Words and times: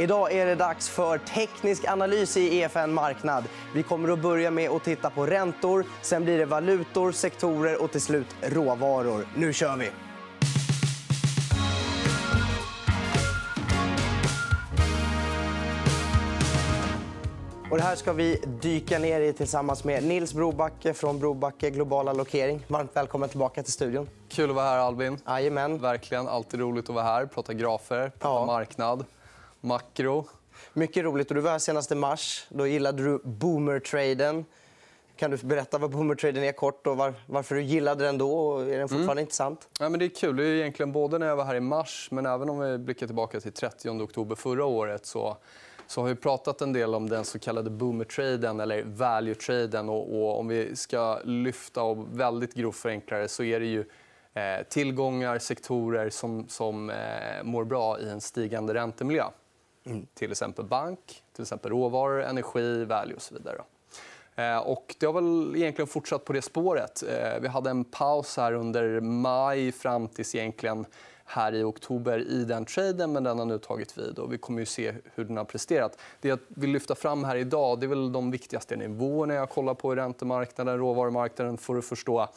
Idag 0.00 0.32
är 0.32 0.46
det 0.46 0.54
dags 0.54 0.88
för 0.88 1.18
teknisk 1.18 1.88
analys 1.88 2.36
i 2.36 2.58
EFN 2.58 2.92
Marknad. 2.92 3.44
Vi 3.74 3.82
kommer 3.82 4.08
att 4.12 4.22
börja 4.22 4.50
med 4.50 4.70
att 4.70 4.84
titta 4.84 5.10
på 5.10 5.26
räntor, 5.26 5.84
sen 6.02 6.24
blir 6.24 6.38
det 6.38 6.44
valutor, 6.46 7.12
sektorer 7.12 7.82
och 7.82 7.92
till 7.92 8.00
slut 8.00 8.26
råvaror. 8.42 9.26
Nu 9.36 9.52
kör 9.52 9.76
vi! 9.76 9.90
Och 17.70 17.76
det 17.76 17.82
här 17.82 17.96
ska 17.96 18.12
vi 18.12 18.42
dyka 18.60 18.98
ner 18.98 19.20
i 19.20 19.32
tillsammans 19.32 19.84
med 19.84 20.04
Nils 20.04 20.34
Brobacke 20.34 20.94
från 20.94 21.18
Brobacke 21.18 21.70
Global 21.70 22.08
Allokering. 22.08 22.64
Varmt 22.68 22.96
välkommen 22.96 23.28
tillbaka 23.28 23.62
till 23.62 23.72
studion. 23.72 24.08
Kul 24.28 24.50
att 24.50 24.56
vara 24.56 24.66
här, 24.66 24.78
Albin. 24.78 25.18
Jajamän. 25.26 25.78
Verkligen. 25.78 26.28
Alltid 26.28 26.60
roligt 26.60 26.88
att 26.88 26.94
vara 26.94 27.04
här. 27.04 27.26
Prata 27.26 27.52
grafer, 27.52 28.08
prata 28.18 28.40
Ja. 28.40 28.46
marknad, 28.46 29.04
makro. 29.60 30.26
Mycket 30.72 31.04
roligt. 31.04 31.28
Och 31.28 31.34
du 31.34 31.40
var 31.40 31.50
här 31.50 31.58
senast 31.58 31.92
i 31.92 31.94
mars. 31.94 32.46
Då 32.48 32.66
gillade 32.66 33.02
du 33.02 33.20
boomer-traden. 33.24 34.44
Kan 35.16 35.30
du 35.30 35.36
berätta 35.36 35.78
vad 35.78 35.90
boomer-traden 35.90 36.44
är 36.44 36.52
kort 36.52 36.86
och 36.86 36.96
var, 36.96 37.14
varför 37.26 37.54
du 37.54 37.62
gillade 37.62 38.04
den 38.04 38.18
då? 38.18 38.38
Och 38.38 38.62
är 38.62 38.78
den 38.78 38.88
fortfarande 38.88 39.22
intressant? 39.22 39.68
Ja, 39.80 39.88
men 39.88 39.98
det 39.98 40.04
är 40.04 40.08
kul. 40.08 40.36
Det 40.36 40.44
är 40.44 40.54
egentligen 40.54 40.92
både 40.92 41.18
när 41.18 41.26
jag 41.26 41.36
var 41.36 41.44
här 41.44 41.54
i 41.54 41.60
mars 41.60 42.08
men 42.10 42.26
även 42.26 42.50
om 42.50 42.58
vi 42.58 42.78
blickar 42.78 43.06
tillbaka 43.06 43.40
till 43.40 43.52
30 43.52 43.90
oktober 43.90 44.36
förra 44.36 44.64
året 44.64 45.06
så, 45.06 45.36
så 45.86 46.00
har 46.00 46.08
vi 46.08 46.14
pratat 46.14 46.60
en 46.60 46.72
del 46.72 46.94
om 46.94 47.08
den 47.08 47.24
så 47.24 47.38
kallade 47.38 47.70
boomer-traden 47.70 48.60
eller 48.60 48.82
value-traden. 48.82 49.88
Och, 49.88 50.16
och 50.16 50.38
om 50.38 50.48
vi 50.48 50.76
ska 50.76 51.20
lyfta 51.24 51.82
och 51.82 52.20
väldigt 52.20 52.54
grovt 52.54 52.76
förenkla 52.76 53.18
det 53.18 53.28
så 53.28 53.42
är 53.42 53.60
det 53.60 53.66
ju 53.66 53.80
eh, 54.34 54.66
tillgångar, 54.68 55.38
sektorer 55.38 56.10
som, 56.10 56.48
som 56.48 56.90
eh, 56.90 56.96
mår 57.42 57.64
bra 57.64 58.00
i 58.00 58.08
en 58.08 58.20
stigande 58.20 58.74
räntemiljö. 58.74 59.24
Mm. 59.84 60.06
Till 60.14 60.30
exempel 60.30 60.64
bank, 60.64 61.22
till 61.32 61.42
exempel 61.42 61.70
råvaror, 61.70 62.22
energi, 62.22 62.84
value 62.84 63.14
och 63.14 63.22
så 63.22 63.34
vidare. 63.34 63.62
Eh, 64.34 64.58
och 64.58 64.94
det 64.98 65.06
har 65.06 65.12
väl 65.12 65.56
egentligen 65.56 65.86
fortsatt 65.86 66.24
på 66.24 66.32
det 66.32 66.42
spåret. 66.42 67.02
Eh, 67.02 67.40
vi 67.40 67.48
hade 67.48 67.70
en 67.70 67.84
paus 67.84 68.36
här 68.36 68.52
under 68.52 69.00
maj 69.00 69.72
fram 69.72 70.08
tills 70.08 70.34
egentligen 70.34 70.86
här 71.24 71.54
i 71.54 71.62
oktober 71.62 72.18
i 72.18 72.44
den 72.44 72.64
traden, 72.64 73.12
men 73.12 73.24
den 73.24 73.38
har 73.38 73.46
nu 73.46 73.58
tagit 73.58 73.98
vid. 73.98 74.18
Och 74.18 74.32
vi 74.32 74.38
kommer 74.38 74.60
ju 74.60 74.66
se 74.66 74.94
hur 75.14 75.24
den 75.24 75.36
har 75.36 75.44
presterat. 75.44 75.98
Det 76.20 76.28
jag 76.28 76.38
vill 76.48 76.70
lyfta 76.70 76.94
fram 76.94 77.24
här 77.24 77.36
idag 77.36 77.80
det 77.80 77.86
är 77.86 77.88
väl 77.88 78.12
de 78.12 78.30
viktigaste 78.30 78.76
nivåerna 78.76 79.34
jag 79.34 79.50
kollar 79.50 79.74
på 79.74 79.92
i 79.92 79.96
räntemarknaden, 79.96 80.78
råvarumarknaden 80.78 81.58
för 81.58 81.76
att 81.76 81.84
förstå 81.84 82.28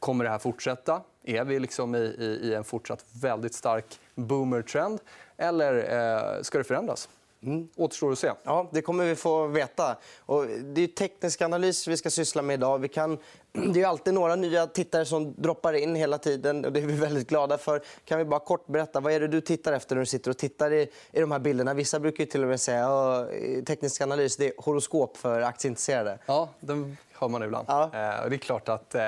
Kommer 0.00 0.24
det 0.24 0.30
här 0.30 0.38
fortsätta? 0.38 1.02
Är 1.24 1.44
vi 1.44 1.58
liksom 1.58 1.94
i, 1.94 1.98
i, 1.98 2.40
i 2.42 2.54
en 2.54 2.64
fortsatt 2.64 3.04
väldigt 3.22 3.54
stark 3.54 4.00
boomer-trend? 4.14 5.00
Eller 5.36 5.74
eh, 5.76 6.42
ska 6.42 6.58
det 6.58 6.64
förändras? 6.64 7.08
Mm. 7.42 7.68
Återstår 7.76 8.12
att 8.12 8.18
se. 8.18 8.32
Ja, 8.42 8.68
det 8.72 8.82
kommer 8.82 9.04
vi 9.04 9.16
få 9.16 9.46
veta. 9.46 9.96
Och 10.18 10.46
det 10.46 10.82
är 10.82 10.86
teknisk 10.86 11.42
analys 11.42 11.88
vi 11.88 11.96
ska 11.96 12.10
syssla 12.10 12.42
med 12.42 12.54
idag. 12.54 12.78
Vi 12.78 12.88
kan... 12.88 13.18
Det 13.74 13.82
är 13.82 13.86
alltid 13.86 14.14
några 14.14 14.36
nya 14.36 14.66
tittare 14.66 15.04
som 15.04 15.34
droppar 15.36 15.72
in 15.72 15.94
hela 15.94 16.18
tiden. 16.18 16.64
och 16.64 16.72
Det 16.72 16.80
är 16.80 16.86
vi 16.86 16.94
väldigt 16.94 17.28
glada 17.28 17.58
för. 17.58 17.82
Kan 18.04 18.18
vi 18.18 18.24
bara 18.24 18.40
kort 18.40 18.66
berätta, 18.66 19.00
vad 19.00 19.12
är 19.12 19.20
det 19.20 19.28
du 19.28 19.40
tittar 19.40 19.72
efter 19.72 19.94
när 19.94 20.00
du 20.00 20.06
sitter 20.06 20.30
och 20.30 20.38
tittar 20.38 20.72
i, 20.72 20.90
i 21.12 21.20
de 21.20 21.32
här 21.32 21.38
bilderna? 21.38 21.74
Vissa 21.74 22.00
brukar 22.00 22.24
till 22.24 22.42
och 22.42 22.48
med 22.48 22.60
säga 22.60 22.88
att 22.88 23.28
teknisk 23.66 24.00
analys 24.00 24.36
det 24.36 24.46
är 24.46 24.52
horoskop 24.58 25.16
för 25.16 25.40
aktieintresserade. 25.40 26.18
Ja, 26.26 26.48
den 26.60 26.96
hör 27.12 27.28
man 27.28 27.42
ibland. 27.42 27.64
Ja. 27.68 27.82
Eh, 27.82 28.24
och 28.24 28.30
det 28.30 28.36
är 28.36 28.38
klart 28.38 28.68
att, 28.68 28.94
eh, 28.94 29.02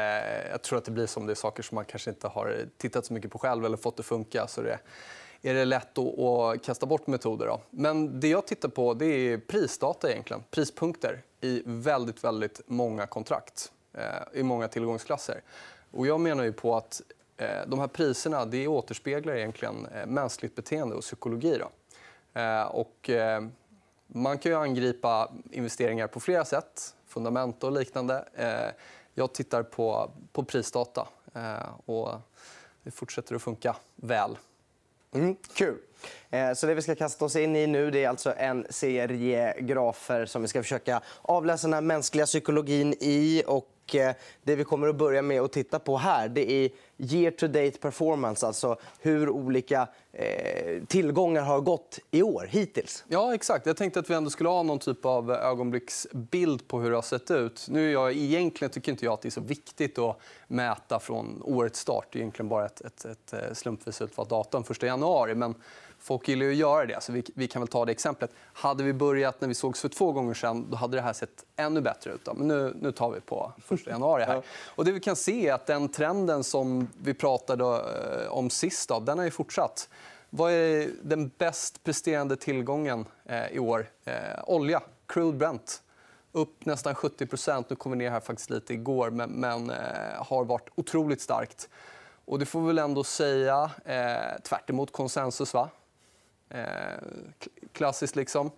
jag 0.50 0.62
tror 0.62 0.78
att 0.78 0.84
det 0.84 0.90
blir 0.90 1.06
som 1.06 1.26
det 1.26 1.32
är 1.32 1.34
saker 1.34 1.62
som 1.62 1.74
man 1.74 1.84
kanske 1.84 2.10
inte 2.10 2.28
har 2.28 2.56
tittat 2.76 3.06
så 3.06 3.12
mycket 3.12 3.30
på 3.30 3.38
själv 3.38 3.64
eller 3.64 3.76
fått 3.76 4.00
att 4.00 4.06
funka. 4.06 4.46
Så 4.46 4.62
det, 4.62 4.78
är 5.42 5.54
det 5.54 5.64
lätt 5.64 5.98
att, 5.98 6.62
kasta 6.62 6.86
bort 6.86 7.06
metoder. 7.06 7.46
Då. 7.46 7.60
Men 7.70 8.20
det 8.20 8.28
jag 8.28 8.46
tittar 8.46 8.68
på 8.68 8.94
det 8.94 9.06
är 9.06 9.38
prisdata, 9.38 10.10
egentligen. 10.10 10.42
prispunkter 10.50 11.22
i 11.40 11.62
väldigt, 11.64 12.24
väldigt 12.24 12.60
många 12.66 13.06
kontrakt 13.06 13.72
eh, 13.92 14.40
i 14.40 14.42
många 14.42 14.68
tillgångsklasser. 14.68 15.42
Och 15.90 16.06
jag 16.06 16.20
menar 16.20 16.44
ju 16.44 16.52
på 16.52 16.76
att 16.76 17.02
eh, 17.36 17.66
de 17.66 17.78
här 17.78 17.86
priserna 17.86 18.44
det 18.44 18.68
återspeglar 18.68 19.34
egentligen 19.34 19.86
eh, 19.86 20.06
mänskligt 20.06 20.54
beteende 20.54 20.94
och 20.94 21.02
psykologi. 21.02 21.58
Då. 21.58 21.70
Eh, 22.40 22.62
och, 22.62 23.10
eh, 23.10 23.42
man 24.06 24.38
kan 24.38 24.52
ju 24.52 24.58
angripa 24.58 25.32
investeringar 25.50 26.06
på 26.06 26.20
flera 26.20 26.44
sätt, 26.44 26.94
fundament 27.06 27.64
och 27.64 27.72
liknande. 27.72 28.24
Eh, 28.34 28.70
Jag 29.14 29.32
tittar 29.34 29.62
på, 29.62 30.10
på 30.32 30.44
prisdata 30.44 31.08
eh, 31.34 31.88
och 31.90 32.10
det 32.82 32.90
fortsätter 32.90 33.34
att 33.34 33.42
funka 33.42 33.76
väl. 33.96 34.36
Mm, 35.14 35.36
kul. 35.54 35.78
Eh, 36.30 36.52
så 36.52 36.66
det 36.66 36.74
vi 36.74 36.82
ska 36.82 36.94
kasta 36.94 37.24
oss 37.24 37.36
in 37.36 37.56
i 37.56 37.66
nu 37.66 37.90
det 37.90 38.04
är 38.04 38.08
alltså 38.08 38.34
en 38.36 38.66
serie 38.70 39.60
grafer 39.60 40.26
som 40.26 40.42
vi 40.42 40.48
ska 40.48 40.62
försöka 40.62 41.00
avläsa 41.22 41.66
den 41.66 41.74
här 41.74 41.80
mänskliga 41.80 42.26
psykologin 42.26 42.94
i. 43.00 43.42
Och 43.46 43.71
och 43.84 43.94
eh, 43.94 44.14
det 44.42 44.56
vi 44.56 44.64
kommer 44.64 44.88
att 44.88 44.96
börja 44.96 45.22
med 45.22 45.40
att 45.40 45.52
titta 45.52 45.78
på 45.78 45.96
här 45.96 46.28
det 46.28 46.50
är 46.50 46.70
year 46.98 47.30
to 47.30 47.46
date 47.46 47.78
performance. 47.80 48.46
Alltså 48.46 48.76
hur 49.00 49.28
olika 49.28 49.88
eh, 50.12 50.82
tillgångar 50.86 51.42
har 51.42 51.60
gått 51.60 51.98
i 52.10 52.22
år, 52.22 52.46
hittills. 52.50 53.04
Ja, 53.08 53.34
exakt. 53.34 53.66
Jag 53.66 53.76
tänkte 53.76 54.00
att 54.00 54.10
vi 54.10 54.14
ändå 54.14 54.30
skulle 54.30 54.48
ha 54.48 54.62
någon 54.62 54.78
typ 54.78 55.04
av 55.04 55.30
ögonblicksbild 55.30 56.68
på 56.68 56.80
hur 56.80 56.90
det 56.90 56.96
har 56.96 57.02
sett 57.02 57.30
ut. 57.30 57.66
Nu 57.68 57.88
är 57.88 57.92
jag, 57.92 58.12
egentligen 58.12 58.72
tycker 58.72 58.92
inte 58.92 59.04
jag 59.04 59.14
att 59.14 59.22
det 59.22 59.28
är 59.28 59.30
så 59.30 59.40
viktigt 59.40 59.98
att 59.98 60.18
mäta 60.46 61.00
från 61.00 61.42
årets 61.44 61.80
start. 61.80 62.06
Det 62.12 62.18
är 62.18 62.20
egentligen 62.20 62.48
bara 62.48 62.66
ett, 62.66 62.80
ett, 62.80 63.04
ett 63.04 63.32
eh, 63.32 63.52
slumpvis 63.52 64.02
utvalt 64.02 64.30
datum, 64.30 64.64
1 64.70 64.82
januari. 64.82 65.34
Men 65.34 65.54
folk 66.02 66.28
gillar 66.28 66.46
ju 66.46 66.52
att 66.52 66.56
göra 66.56 66.86
det. 66.86 67.02
Så 67.02 67.12
vi, 67.12 67.24
vi 67.34 67.48
kan 67.48 67.62
väl 67.62 67.68
ta 67.68 67.84
det 67.84 67.92
exemplet. 67.92 68.30
Hade 68.52 68.84
vi 68.84 68.92
börjat 68.92 69.40
när 69.40 69.48
vi 69.48 69.54
sågs 69.54 69.80
för 69.80 69.88
två 69.88 70.12
gånger 70.12 70.34
sen, 70.34 70.70
då 70.70 70.76
hade 70.76 70.96
det 70.96 71.02
här 71.02 71.12
sett 71.12 71.44
ännu 71.56 71.80
bättre 71.80 72.12
ut. 72.12 72.28
Men 72.36 72.48
nu, 72.48 72.76
nu 72.80 72.92
tar 72.92 73.10
vi 73.10 73.20
på 73.20 73.52
1 73.70 73.86
januari. 73.86 74.24
Här. 74.24 74.42
Och 74.74 74.84
det 74.84 74.92
vi 74.92 75.00
kan 75.00 75.16
se 75.16 75.48
är 75.48 75.54
att 75.54 75.66
den 75.66 75.88
trenden 75.88 76.44
som 76.44 76.88
vi 77.02 77.14
pratade 77.14 77.64
eh, 77.64 78.32
om 78.32 78.50
sist, 78.50 78.88
då, 78.88 79.00
den 79.00 79.18
har 79.18 79.24
ju 79.24 79.30
fortsatt. 79.30 79.88
Vad 80.30 80.52
är 80.52 80.90
den 81.02 81.30
bäst 81.38 81.84
presterande 81.84 82.36
tillgången 82.36 83.06
eh, 83.24 83.46
i 83.46 83.58
år? 83.58 83.90
Eh, 84.04 84.14
olja, 84.46 84.82
crude 85.06 85.38
Brent. 85.38 85.82
Upp 86.32 86.64
nästan 86.64 86.94
70% 86.94 87.64
Nu 87.68 87.76
kom 87.76 87.92
vi 87.92 87.98
ner 87.98 88.10
här 88.10 88.20
faktiskt 88.20 88.50
lite 88.50 88.74
igår, 88.74 89.10
men, 89.10 89.30
men 89.30 89.70
eh, 89.70 89.76
har 90.16 90.44
varit 90.44 90.68
otroligt 90.74 91.20
starkt. 91.20 91.68
Och 92.24 92.38
det 92.38 92.46
får 92.46 92.60
vi 92.60 92.66
väl 92.66 92.78
ändå 92.78 93.04
säga, 93.04 93.70
eh, 93.84 94.40
tvärt 94.42 94.70
emot 94.70 94.92
konsensus. 94.92 95.54
Va? 95.54 95.68
Eh, 96.54 96.98
klassiskt, 97.72 98.16
liksom. 98.16 98.50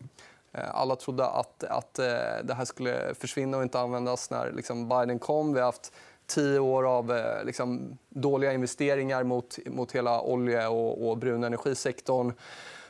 Eh, 0.52 0.74
alla 0.74 0.96
trodde 0.96 1.26
att, 1.26 1.64
att 1.64 1.98
eh, 1.98 2.04
det 2.44 2.54
här 2.54 2.64
skulle 2.64 3.14
försvinna 3.14 3.56
och 3.56 3.62
inte 3.62 3.80
användas 3.80 4.30
när 4.30 4.52
liksom, 4.52 4.88
Biden 4.88 5.18
kom. 5.18 5.52
Vi 5.52 5.60
har 5.60 5.66
haft 5.66 5.92
tio 6.26 6.58
år 6.58 6.86
av 6.88 7.20
liksom, 7.44 7.98
dåliga 8.08 8.52
investeringar 8.52 9.24
mot, 9.24 9.58
mot 9.66 9.92
hela 9.92 10.20
olje 10.20 10.66
och, 10.66 11.08
och 11.08 11.18
brun 11.18 11.44
energisektorn. 11.44 12.32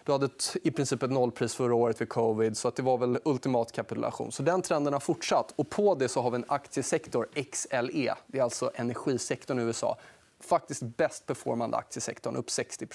Du 0.04 0.12
hade 0.12 0.26
ett, 0.26 0.56
i 0.62 0.70
princip 0.70 1.02
ett 1.02 1.10
nollpris 1.10 1.54
förra 1.54 1.74
året 1.74 2.00
vid 2.00 2.08
covid. 2.08 2.56
så 2.56 2.68
att 2.68 2.76
Det 2.76 2.82
var 2.82 2.98
väl 2.98 3.18
ultimat 3.24 3.72
kapitulation. 3.72 4.32
Så 4.32 4.42
Den 4.42 4.62
trenden 4.62 4.92
har 4.92 5.00
fortsatt. 5.00 5.52
Och 5.56 5.70
på 5.70 5.94
det 5.94 6.08
så 6.08 6.20
har 6.20 6.30
vi 6.30 6.36
en 6.36 6.44
aktiesektor, 6.48 7.28
XLE. 7.52 8.14
Det 8.26 8.38
är 8.38 8.42
alltså 8.42 8.70
energisektorn 8.74 9.58
i 9.58 9.62
USA. 9.62 9.96
Faktiskt 10.40 10.82
bäst 10.82 11.26
performande 11.26 11.76
aktiesektorn, 11.76 12.36
upp 12.36 12.50
60 12.50 12.86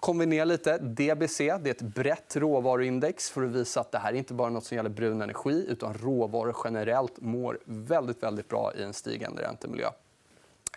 Kom 0.00 0.18
vi 0.18 0.26
ner 0.26 0.44
lite. 0.44 0.78
DBC 0.78 1.38
det 1.38 1.50
är 1.50 1.70
ett 1.70 1.82
brett 1.82 2.36
råvaruindex 2.36 3.30
för 3.30 3.42
att 3.42 3.50
visa 3.50 3.80
att 3.80 3.92
det 3.92 3.98
här 3.98 4.12
inte 4.12 4.34
bara 4.34 4.50
något 4.50 4.64
som 4.64 4.76
gäller 4.76 4.90
brun 4.90 5.22
energi 5.22 5.66
utan 5.68 5.94
råvaror 5.94 6.56
generellt 6.64 7.20
mår 7.20 7.58
väldigt, 7.64 8.22
väldigt 8.22 8.48
bra 8.48 8.72
i 8.76 8.82
en 8.82 8.92
stigande 8.92 9.42
räntemiljö. 9.42 9.90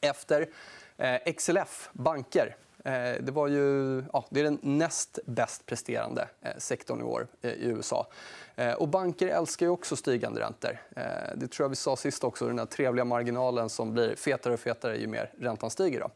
Efter 0.02 0.50
eh, 0.98 1.34
XLF, 1.34 1.90
banker. 1.94 2.56
Eh, 2.86 3.22
det, 3.22 3.32
var 3.32 3.48
ju, 3.48 3.98
ja, 4.14 4.26
det 4.30 4.40
är 4.40 4.44
den 4.44 4.60
näst 4.62 5.20
bäst 5.26 5.66
presterande 5.66 6.28
eh, 6.42 6.52
sektorn 6.58 7.00
i 7.00 7.04
år 7.04 7.28
eh, 7.42 7.52
i 7.52 7.66
USA. 7.66 8.08
Eh, 8.56 8.74
och 8.74 8.88
banker 8.88 9.28
älskar 9.28 9.66
ju 9.66 9.70
också 9.70 9.96
stigande 9.96 10.42
räntor. 10.42 10.82
Eh, 10.96 11.04
det 11.36 11.48
tror 11.48 11.64
jag 11.64 11.70
vi 11.70 11.76
sa 11.76 11.96
sist 11.96 12.24
också. 12.24 12.48
Den 12.48 12.56
där 12.56 12.66
trevliga 12.66 13.06
marginalen 13.06 13.70
som 13.70 13.94
blir 13.94 14.16
fetare 14.16 14.54
och 14.54 14.60
fetare 14.60 14.98
ju 14.98 15.08
mer 15.08 15.32
räntan 15.40 15.70
stiger. 15.70 16.00
Då. 16.00 16.10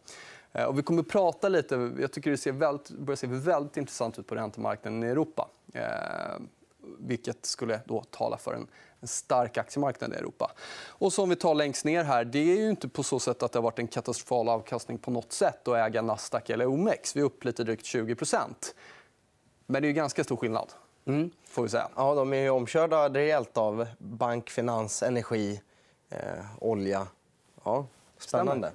Eh, 0.56 0.64
Och 0.66 0.78
vi 0.78 0.84
kommer 0.84 1.02
att 1.02 1.08
prata 1.08 1.50
lite... 1.50 1.92
Jag 2.00 2.12
tycker 2.12 2.32
det 2.32 2.38
ser 2.38 2.52
väldigt, 2.52 2.90
börjar 2.90 3.16
se 3.16 3.28
väldigt 3.28 3.78
intressant 3.78 4.20
ut 4.20 4.28
på 4.28 4.36
räntemarknaden 4.36 5.04
i 5.04 5.08
Europa. 5.08 5.50
Eh, 5.74 5.84
vilket 7.00 7.46
skulle 7.46 7.80
då 7.86 8.04
tala 8.04 8.38
för 8.38 8.54
en, 8.54 8.68
en 9.00 9.08
stark 9.08 9.58
aktiemarknad 9.58 10.14
i 10.14 10.16
Europa. 10.16 10.52
Och 10.88 11.14
som 11.14 11.30
vi 11.30 11.36
tar 11.36 11.56
längst 11.56 11.86
ner 11.86 12.04
här, 12.04 12.26
det 12.26 12.40
är 12.40 12.58
ju 12.58 12.70
inte 12.70 12.88
på 12.88 13.04
så 13.04 13.20
sätt 13.20 13.44
att 13.44 13.52
det 13.52 13.60
har 13.60 13.64
varit 13.64 13.80
en 13.80 13.88
katastrofal 13.88 14.50
avkastning 14.50 14.98
på 14.98 15.12
något 15.12 15.32
sätt 15.32 15.68
att 15.68 15.76
äga 15.76 16.02
Nasdaq 16.02 16.50
eller 16.50 16.66
OMX. 16.66 17.16
Vi 17.16 17.20
är 17.22 17.26
upp 17.26 17.44
lite 17.44 17.64
drygt 17.64 17.86
20% 17.86 18.54
Men 19.66 19.82
det 19.82 19.86
är 19.86 19.90
ju 19.90 19.94
ganska 19.94 20.24
stor 20.24 20.38
skillnad. 20.38 20.74
Får 21.48 21.64
vi 21.64 21.70
säga. 21.70 21.90
Ja, 21.96 22.16
de 22.16 22.34
är 22.34 22.50
omkörda 22.52 23.10
rejält 23.10 23.58
av 23.58 23.88
bank, 23.98 24.50
finans, 24.50 25.04
energi, 25.04 25.62
eh, 26.10 26.20
olja. 26.60 27.08
Ja, 27.64 27.86
spännande. 28.18 28.72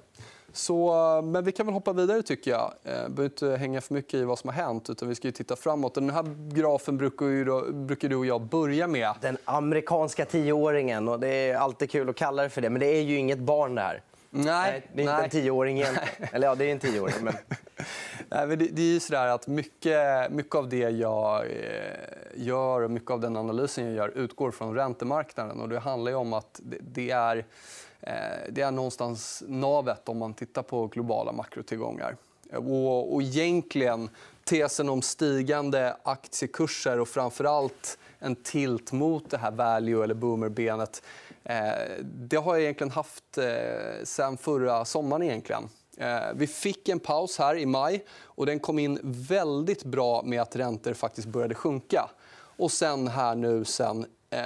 Så, 0.53 1.21
men 1.23 1.43
vi 1.43 1.51
kan 1.51 1.65
väl 1.65 1.73
hoppa 1.73 1.93
vidare 1.93 2.21
tycker 2.21 2.51
jag. 2.51 2.73
Eh, 2.83 2.91
behöver 2.91 3.23
inte 3.23 3.47
hänga 3.47 3.81
för 3.81 3.93
mycket 3.93 4.13
i 4.13 4.23
vad 4.23 4.39
som 4.39 4.47
har 4.47 4.55
hänt 4.55 4.89
utan 4.89 5.09
vi 5.09 5.15
ska 5.15 5.27
ju 5.27 5.31
titta 5.31 5.55
framåt. 5.55 5.95
Den 5.95 6.09
här 6.09 6.53
grafen 6.53 6.97
brukar, 6.97 7.25
ju 7.25 7.45
då, 7.45 7.71
brukar 7.71 8.09
du 8.09 8.15
och 8.15 8.25
jag 8.25 8.41
börja 8.41 8.87
med. 8.87 9.13
Den 9.21 9.37
amerikanska 9.45 10.25
tioåringen. 10.25 11.07
Och 11.07 11.19
det 11.19 11.27
är 11.27 11.55
alltid 11.55 11.91
kul 11.91 12.09
att 12.09 12.15
kalla 12.15 12.43
det 12.43 12.49
för 12.49 12.61
det, 12.61 12.69
men 12.69 12.79
det 12.79 12.85
är 12.85 13.01
ju 13.01 13.17
inget 13.17 13.39
barn 13.39 13.75
det 13.75 13.81
här. 13.81 14.01
Nej, 14.33 14.87
det 14.93 15.01
är 15.01 15.03
inte 15.03 15.15
nej. 15.15 15.23
en 15.23 15.29
tioåring 15.29 15.79
egentligen. 15.79 16.29
Eller 16.31 16.47
ja, 16.47 16.55
det 16.55 16.65
är 16.65 16.71
en 16.71 16.79
tioåring. 16.79 17.15
Men... 17.21 17.33
Nej, 18.29 18.47
men 18.47 18.59
det, 18.59 18.65
det 18.65 18.81
är 18.81 18.93
ju 18.93 18.99
så 18.99 19.15
att 19.15 19.47
mycket, 19.47 20.31
mycket 20.31 20.55
av 20.55 20.69
det 20.69 20.89
jag 20.89 21.45
eh, 21.45 21.51
gör 22.35 22.81
och 22.81 22.91
mycket 22.91 23.11
av 23.11 23.19
den 23.19 23.37
analysen 23.37 23.85
jag 23.85 23.93
gör 23.93 24.09
utgår 24.17 24.51
från 24.51 24.75
räntemarknaden. 24.75 25.61
Och 25.61 25.69
det 25.69 25.79
handlar 25.79 26.11
ju 26.11 26.17
om 26.17 26.33
att 26.33 26.59
det, 26.63 26.77
det 26.81 27.11
är, 27.11 27.37
eh, 27.37 27.43
Eh, 28.01 28.13
det 28.49 28.61
är 28.61 28.71
någonstans 28.71 29.43
navet 29.47 30.09
om 30.09 30.17
man 30.17 30.33
tittar 30.33 30.63
på 30.63 30.87
globala 30.87 31.31
makrotillgångar. 31.31 32.15
Och, 32.51 33.13
och 33.13 33.21
egentligen 33.21 34.09
tesen 34.43 34.89
om 34.89 35.01
stigande 35.01 35.95
aktiekurser 36.03 36.99
och 36.99 37.07
framför 37.07 37.43
allt 37.43 37.97
en 38.19 38.35
tilt 38.35 38.91
mot 38.91 39.29
det 39.29 39.37
här 39.37 39.51
value 39.51 40.03
eller 40.03 40.13
boomerbenet 40.13 41.03
eh, 41.43 41.71
det 42.03 42.37
har 42.37 42.53
jag 42.53 42.61
egentligen 42.61 42.91
haft 42.91 43.37
eh, 43.37 43.45
sen 44.03 44.37
förra 44.37 44.85
sommaren. 44.85 45.23
Egentligen. 45.23 45.69
Vi 46.35 46.47
fick 46.47 46.89
en 46.89 46.99
paus 46.99 47.37
här 47.39 47.57
i 47.57 47.65
maj 47.65 48.05
och 48.21 48.45
den 48.45 48.59
kom 48.59 48.79
in 48.79 48.99
väldigt 49.03 49.83
bra 49.83 50.21
med 50.23 50.41
att 50.41 50.55
räntor 50.55 50.93
faktiskt 50.93 51.27
började 51.27 51.55
sjunka. 51.55 52.09
Och 52.57 52.71
sen 52.71 53.07
här 53.07 53.35
nu 53.35 53.65
sen 53.65 54.05
eh, 54.29 54.41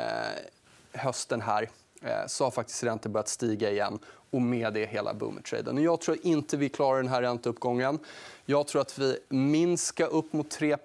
hösten 0.92 1.42
här 1.42 1.70
Eh, 2.06 2.28
så 2.28 2.44
har 2.44 2.52
faktiskt 2.52 2.84
räntor 2.84 3.10
börjat 3.10 3.28
stiga 3.28 3.72
igen 3.72 4.00
och 4.32 4.42
med 4.42 4.74
det 4.74 4.86
hela 4.86 5.14
boomertraden. 5.14 5.84
Jag 5.84 6.02
tror 6.02 6.18
inte 6.24 6.58
vi 6.58 6.70
klarar 6.70 6.98
den 6.98 7.08
här 7.08 7.22
ränteuppgången. 7.22 8.00
Jag 8.46 8.68
tror 8.68 8.82
att 8.82 9.00
vi 9.00 9.18
minst 9.30 9.86
ska 9.86 10.06
upp 10.06 10.34
mot 10.34 10.50
3 10.50 10.78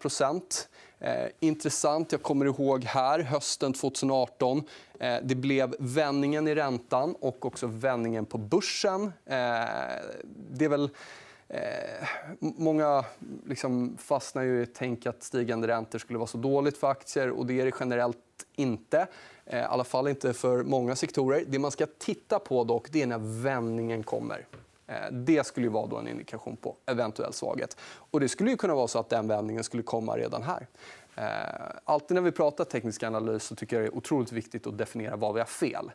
Eh, 1.02 1.28
intressant. 1.40 2.12
Jag 2.12 2.22
kommer 2.22 2.46
ihåg 2.46 2.84
här 2.84 3.18
hösten 3.20 3.72
2018. 3.72 4.62
Eh, 5.00 5.16
det 5.22 5.34
blev 5.34 5.74
vändningen 5.78 6.48
i 6.48 6.54
räntan 6.54 7.14
och 7.20 7.46
också 7.46 7.66
vändningen 7.66 8.26
på 8.26 8.38
börsen. 8.38 9.02
Eh, 9.04 9.64
det 10.50 10.64
är 10.64 10.68
väl... 10.68 10.90
Eh, 11.48 12.08
många 12.40 13.04
liksom 13.46 13.96
fastnar 13.98 14.42
ju 14.42 14.62
i 14.62 14.66
tänk 14.66 15.06
att 15.06 15.22
stigande 15.22 15.68
räntor 15.68 15.98
skulle 15.98 16.18
vara 16.18 16.26
så 16.26 16.38
dåligt 16.38 16.78
för 16.78 16.90
aktier. 16.90 17.30
och 17.30 17.46
Det 17.46 17.60
är 17.60 17.64
det 17.64 17.72
generellt 17.80 18.18
inte. 18.56 19.06
Eh, 19.50 19.58
I 19.58 19.62
alla 19.62 19.84
fall 19.84 20.08
inte 20.08 20.32
för 20.32 20.62
många 20.62 20.96
sektorer. 20.96 21.44
Det 21.46 21.58
man 21.58 21.70
ska 21.70 21.86
titta 21.98 22.38
på 22.38 22.64
dock, 22.64 22.90
det 22.90 23.02
är 23.02 23.06
när 23.06 23.42
vändningen 23.42 24.02
kommer. 24.02 24.46
Eh, 24.86 24.94
det 25.12 25.46
skulle 25.46 25.66
ju 25.66 25.72
vara 25.72 25.86
då 25.86 25.96
en 25.96 26.08
indikation 26.08 26.56
på 26.56 26.76
eventuell 26.86 27.32
svaghet. 27.32 27.76
Och 27.94 28.20
det 28.20 28.28
skulle 28.28 28.50
ju 28.50 28.56
kunna 28.56 28.74
vara 28.74 28.88
så 28.88 28.98
att 28.98 29.08
den 29.08 29.28
vändningen 29.28 29.64
skulle 29.64 29.82
komma 29.82 30.16
redan 30.16 30.42
här. 30.42 30.66
Eh, 31.16 31.76
alltid 31.84 32.14
när 32.14 32.22
vi 32.22 32.32
pratar 32.32 32.64
teknisk 32.64 33.02
analys 33.02 33.42
så 33.42 33.54
tycker 33.54 33.76
jag 33.76 33.84
det 33.84 33.88
är 33.88 33.96
otroligt 33.96 34.32
viktigt 34.32 34.66
att 34.66 34.78
definiera 34.78 35.16
vad 35.16 35.34
vi 35.34 35.40
har 35.40 35.46
fel. 35.46 35.90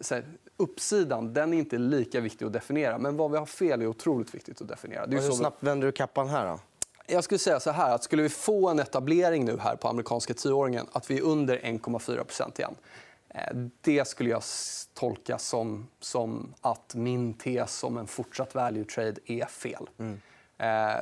Så 0.00 0.20
uppsidan 0.56 1.34
den 1.34 1.54
är 1.54 1.58
inte 1.58 1.78
lika 1.78 2.20
viktig 2.20 2.44
att 2.46 2.52
definiera, 2.52 2.98
men 2.98 3.16
vad 3.16 3.30
vi 3.30 3.38
har 3.38 3.46
fel 3.46 3.82
är 3.82 3.86
otroligt 3.86 4.34
viktigt 4.34 4.60
att 4.60 4.68
definiera. 4.68 5.06
Det 5.06 5.16
är 5.16 5.20
hur 5.20 5.30
snabbt 5.30 5.62
vänder 5.62 5.86
du 5.86 5.92
kappan 5.92 6.28
här? 6.28 6.46
Då? 6.46 6.58
Jag 7.06 7.24
skulle 7.24 7.38
säga 7.38 7.60
så 7.60 7.70
här, 7.70 7.94
att 7.94 8.04
skulle 8.04 8.22
vi 8.22 8.28
få 8.28 8.68
en 8.68 8.78
etablering 8.78 9.44
nu 9.44 9.58
här 9.58 9.76
på 9.76 9.88
amerikanska 9.88 10.34
tioåringen, 10.34 10.86
att 10.92 11.10
vi 11.10 11.18
är 11.18 11.22
under 11.22 11.58
1,4 11.58 12.58
igen. 12.58 12.74
Det 13.80 14.08
skulle 14.08 14.30
jag 14.30 14.42
tolka 14.94 15.38
som, 15.38 15.86
som 16.00 16.54
att 16.60 16.94
min 16.94 17.34
tes 17.34 17.84
om 17.84 17.98
en 17.98 18.06
fortsatt 18.06 18.54
value 18.54 18.84
trade 18.84 19.14
är 19.26 19.46
fel. 19.46 19.88
Mm. 19.98 20.20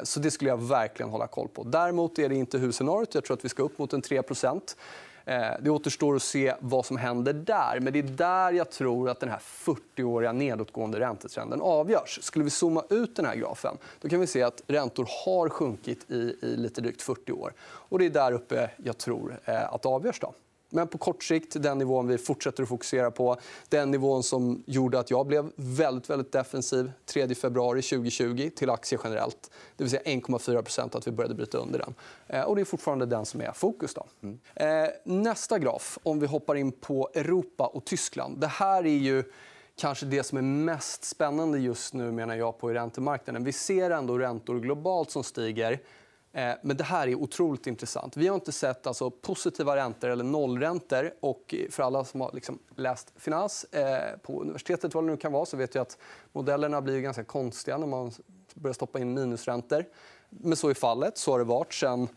Så 0.04 0.20
det 0.20 0.30
skulle 0.30 0.50
jag 0.50 0.62
verkligen 0.62 1.10
hålla 1.10 1.26
koll 1.26 1.48
på. 1.48 1.64
Däremot 1.64 2.18
är 2.18 2.28
det 2.28 2.34
inte 2.34 2.58
huvudscenariot. 2.58 3.14
Jag 3.14 3.24
tror 3.24 3.36
att 3.36 3.44
vi 3.44 3.48
ska 3.48 3.62
upp 3.62 3.78
mot 3.78 3.92
en 3.92 4.02
3 4.02 4.22
Eh, 5.24 5.50
det 5.60 5.70
återstår 5.70 6.16
att 6.16 6.22
se 6.22 6.54
vad 6.60 6.86
som 6.86 6.96
händer 6.96 7.32
där. 7.32 7.80
Men 7.80 7.92
det 7.92 7.98
är 7.98 8.02
där 8.02 8.52
jag 8.52 8.70
tror 8.70 9.10
att 9.10 9.20
den 9.20 9.28
här 9.28 9.38
40-åriga 9.38 10.32
nedåtgående 10.32 11.00
räntetrenden 11.00 11.60
avgörs. 11.60 12.18
Skulle 12.22 12.44
vi 12.44 12.50
zooma 12.50 12.84
ut 12.90 13.16
den 13.16 13.24
här 13.24 13.36
grafen 13.36 13.76
då 14.00 14.08
kan 14.08 14.20
vi 14.20 14.26
se 14.26 14.42
att 14.42 14.62
räntor 14.66 15.08
har 15.24 15.48
sjunkit 15.48 16.10
i, 16.10 16.36
i 16.42 16.56
lite 16.56 16.80
drygt 16.80 17.02
40 17.02 17.32
år. 17.32 17.52
Och 17.62 17.98
det 17.98 18.06
är 18.06 18.10
där 18.10 18.32
uppe 18.32 18.70
jag 18.76 18.98
tror 18.98 19.40
eh, 19.44 19.74
att 19.74 19.82
det 19.82 19.88
avgörs. 19.88 20.20
Då. 20.20 20.34
Men 20.72 20.88
på 20.88 20.98
kort 20.98 21.24
sikt, 21.24 21.62
den 21.62 21.78
nivån 21.78 22.06
vi 22.06 22.18
fortsätter 22.18 22.62
att 22.62 22.68
fokusera 22.68 23.10
på. 23.10 23.36
Den 23.68 23.90
nivån 23.90 24.22
som 24.22 24.62
gjorde 24.66 24.98
att 24.98 25.10
jag 25.10 25.26
blev 25.26 25.52
väldigt, 25.56 26.10
väldigt 26.10 26.32
defensiv 26.32 26.92
3 27.06 27.34
februari 27.34 27.82
2020 27.82 28.50
till 28.56 28.70
aktier 28.70 29.00
generellt. 29.04 29.50
Det 29.76 29.84
vill 29.84 29.90
säga 29.90 30.02
1,4 30.02 30.96
att 30.96 31.06
vi 31.06 31.10
började 31.10 31.34
bryta 31.34 31.58
under 31.58 31.78
den. 31.78 31.94
Eh, 32.26 32.42
och 32.42 32.56
det 32.56 32.62
är 32.62 32.64
fortfarande 32.64 33.06
den 33.06 33.26
som 33.26 33.40
är 33.40 33.52
fokus. 33.52 33.94
Då. 33.94 34.06
Mm. 34.22 34.38
Eh, 34.54 34.90
nästa 35.04 35.58
graf, 35.58 35.98
om 36.02 36.20
vi 36.20 36.26
hoppar 36.26 36.54
in 36.54 36.72
på 36.72 37.10
Europa 37.14 37.66
och 37.66 37.84
Tyskland. 37.84 38.40
Det 38.40 38.46
här 38.46 38.86
är 38.86 38.98
ju 38.98 39.24
kanske 39.76 40.06
det 40.06 40.22
som 40.22 40.38
är 40.38 40.42
mest 40.42 41.04
spännande 41.04 41.58
just 41.58 41.94
nu 41.94 42.12
menar 42.12 42.34
jag 42.34 42.58
på 42.58 42.68
räntemarknaden. 42.68 43.44
Vi 43.44 43.52
ser 43.52 43.90
ändå 43.90 44.18
räntor 44.18 44.60
globalt 44.60 45.10
som 45.10 45.24
stiger. 45.24 45.80
Eh, 46.32 46.52
men 46.62 46.76
det 46.76 46.84
här 46.84 47.08
är 47.08 47.14
otroligt 47.14 47.66
intressant. 47.66 48.16
Vi 48.16 48.28
har 48.28 48.34
inte 48.34 48.52
sett 48.52 48.86
alltså, 48.86 49.10
positiva 49.10 49.76
räntor 49.76 50.10
eller 50.10 50.24
nollräntor. 50.24 51.14
Och 51.20 51.54
för 51.70 51.82
alla 51.82 52.04
som 52.04 52.20
har 52.20 52.30
liksom, 52.32 52.58
läst 52.76 53.12
finans 53.16 53.64
eh, 53.64 54.18
på 54.22 54.40
universitetet 54.40 54.94
vad 54.94 55.04
det 55.04 55.10
nu 55.10 55.16
kan 55.16 55.32
vara, 55.32 55.46
så 55.46 55.56
vet 55.56 55.74
jag 55.74 55.82
att 55.82 55.98
modellerna 56.32 56.80
blir 56.80 57.00
ganska 57.00 57.24
konstiga 57.24 57.78
när 57.78 57.86
man 57.86 58.12
börjar 58.54 58.74
stoppa 58.74 58.98
in 58.98 59.14
minusräntor. 59.14 59.84
Men 60.28 60.56
så 60.56 60.68
är 60.68 60.74
fallet. 60.74 61.18
Så 61.18 61.32
har 61.32 61.38
det 61.38 61.44
varit 61.44 61.74
sen 61.74 62.08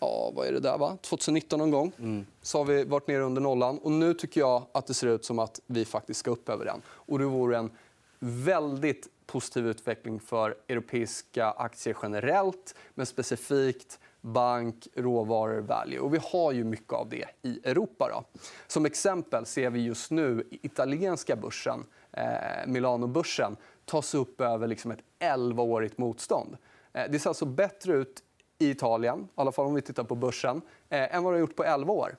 ja, 0.00 0.32
vad 0.34 0.46
är 0.46 0.52
det 0.52 0.60
där, 0.60 0.78
va? 0.78 0.96
2019 1.02 1.58
någon 1.58 1.70
gång. 1.70 1.92
Mm. 1.98 2.26
Så 2.42 2.58
har 2.58 2.64
vi 2.64 2.84
varit 2.84 3.08
nere 3.08 3.22
under 3.22 3.42
nollan. 3.42 3.78
Och 3.78 3.92
nu 3.92 4.14
tycker 4.14 4.40
jag 4.40 4.62
att 4.72 4.86
det 4.86 4.94
ser 4.94 5.06
ut 5.06 5.24
som 5.24 5.38
att 5.38 5.60
vi 5.66 5.84
faktiskt 5.84 6.20
ska 6.20 6.30
upp 6.30 6.48
över 6.48 6.64
den. 6.64 6.82
Och 6.86 7.18
det 7.18 7.24
vore 7.24 7.58
en 7.58 7.70
väldigt 8.18 9.08
positiv 9.30 9.66
utveckling 9.66 10.20
för 10.20 10.56
europeiska 10.68 11.50
aktier 11.50 11.96
generellt 12.02 12.74
men 12.94 13.06
specifikt 13.06 13.98
bank, 14.20 14.88
råvaror, 14.94 15.60
value. 15.60 15.98
Och 15.98 16.14
vi 16.14 16.18
har 16.22 16.52
ju 16.52 16.64
mycket 16.64 16.92
av 16.92 17.08
det 17.08 17.24
i 17.42 17.60
Europa. 17.64 18.08
Då. 18.08 18.40
Som 18.66 18.86
exempel 18.86 19.46
ser 19.46 19.70
vi 19.70 19.80
just 19.80 20.10
nu 20.10 20.44
italienska 20.50 21.36
börsen, 21.36 21.86
eh, 22.12 22.22
Milanobörsen 22.66 23.56
tas 23.84 24.14
upp 24.14 24.40
över 24.40 24.66
liksom 24.66 24.90
ett 24.90 25.00
11-årigt 25.18 25.94
motstånd. 25.96 26.56
Eh, 26.92 27.10
det 27.10 27.18
ser 27.18 27.30
alltså 27.30 27.46
bättre 27.46 27.92
ut 27.92 28.22
i 28.58 28.70
Italien, 28.70 29.20
i 29.20 29.28
alla 29.34 29.52
fall 29.52 29.66
om 29.66 29.74
vi 29.74 29.82
tittar 29.82 30.04
på 30.04 30.14
börsen, 30.14 30.62
eh, 30.88 31.14
än 31.14 31.22
vad 31.22 31.32
det 31.32 31.36
har 31.36 31.40
gjort 31.40 31.56
på 31.56 31.64
11 31.64 31.92
år. 31.92 32.16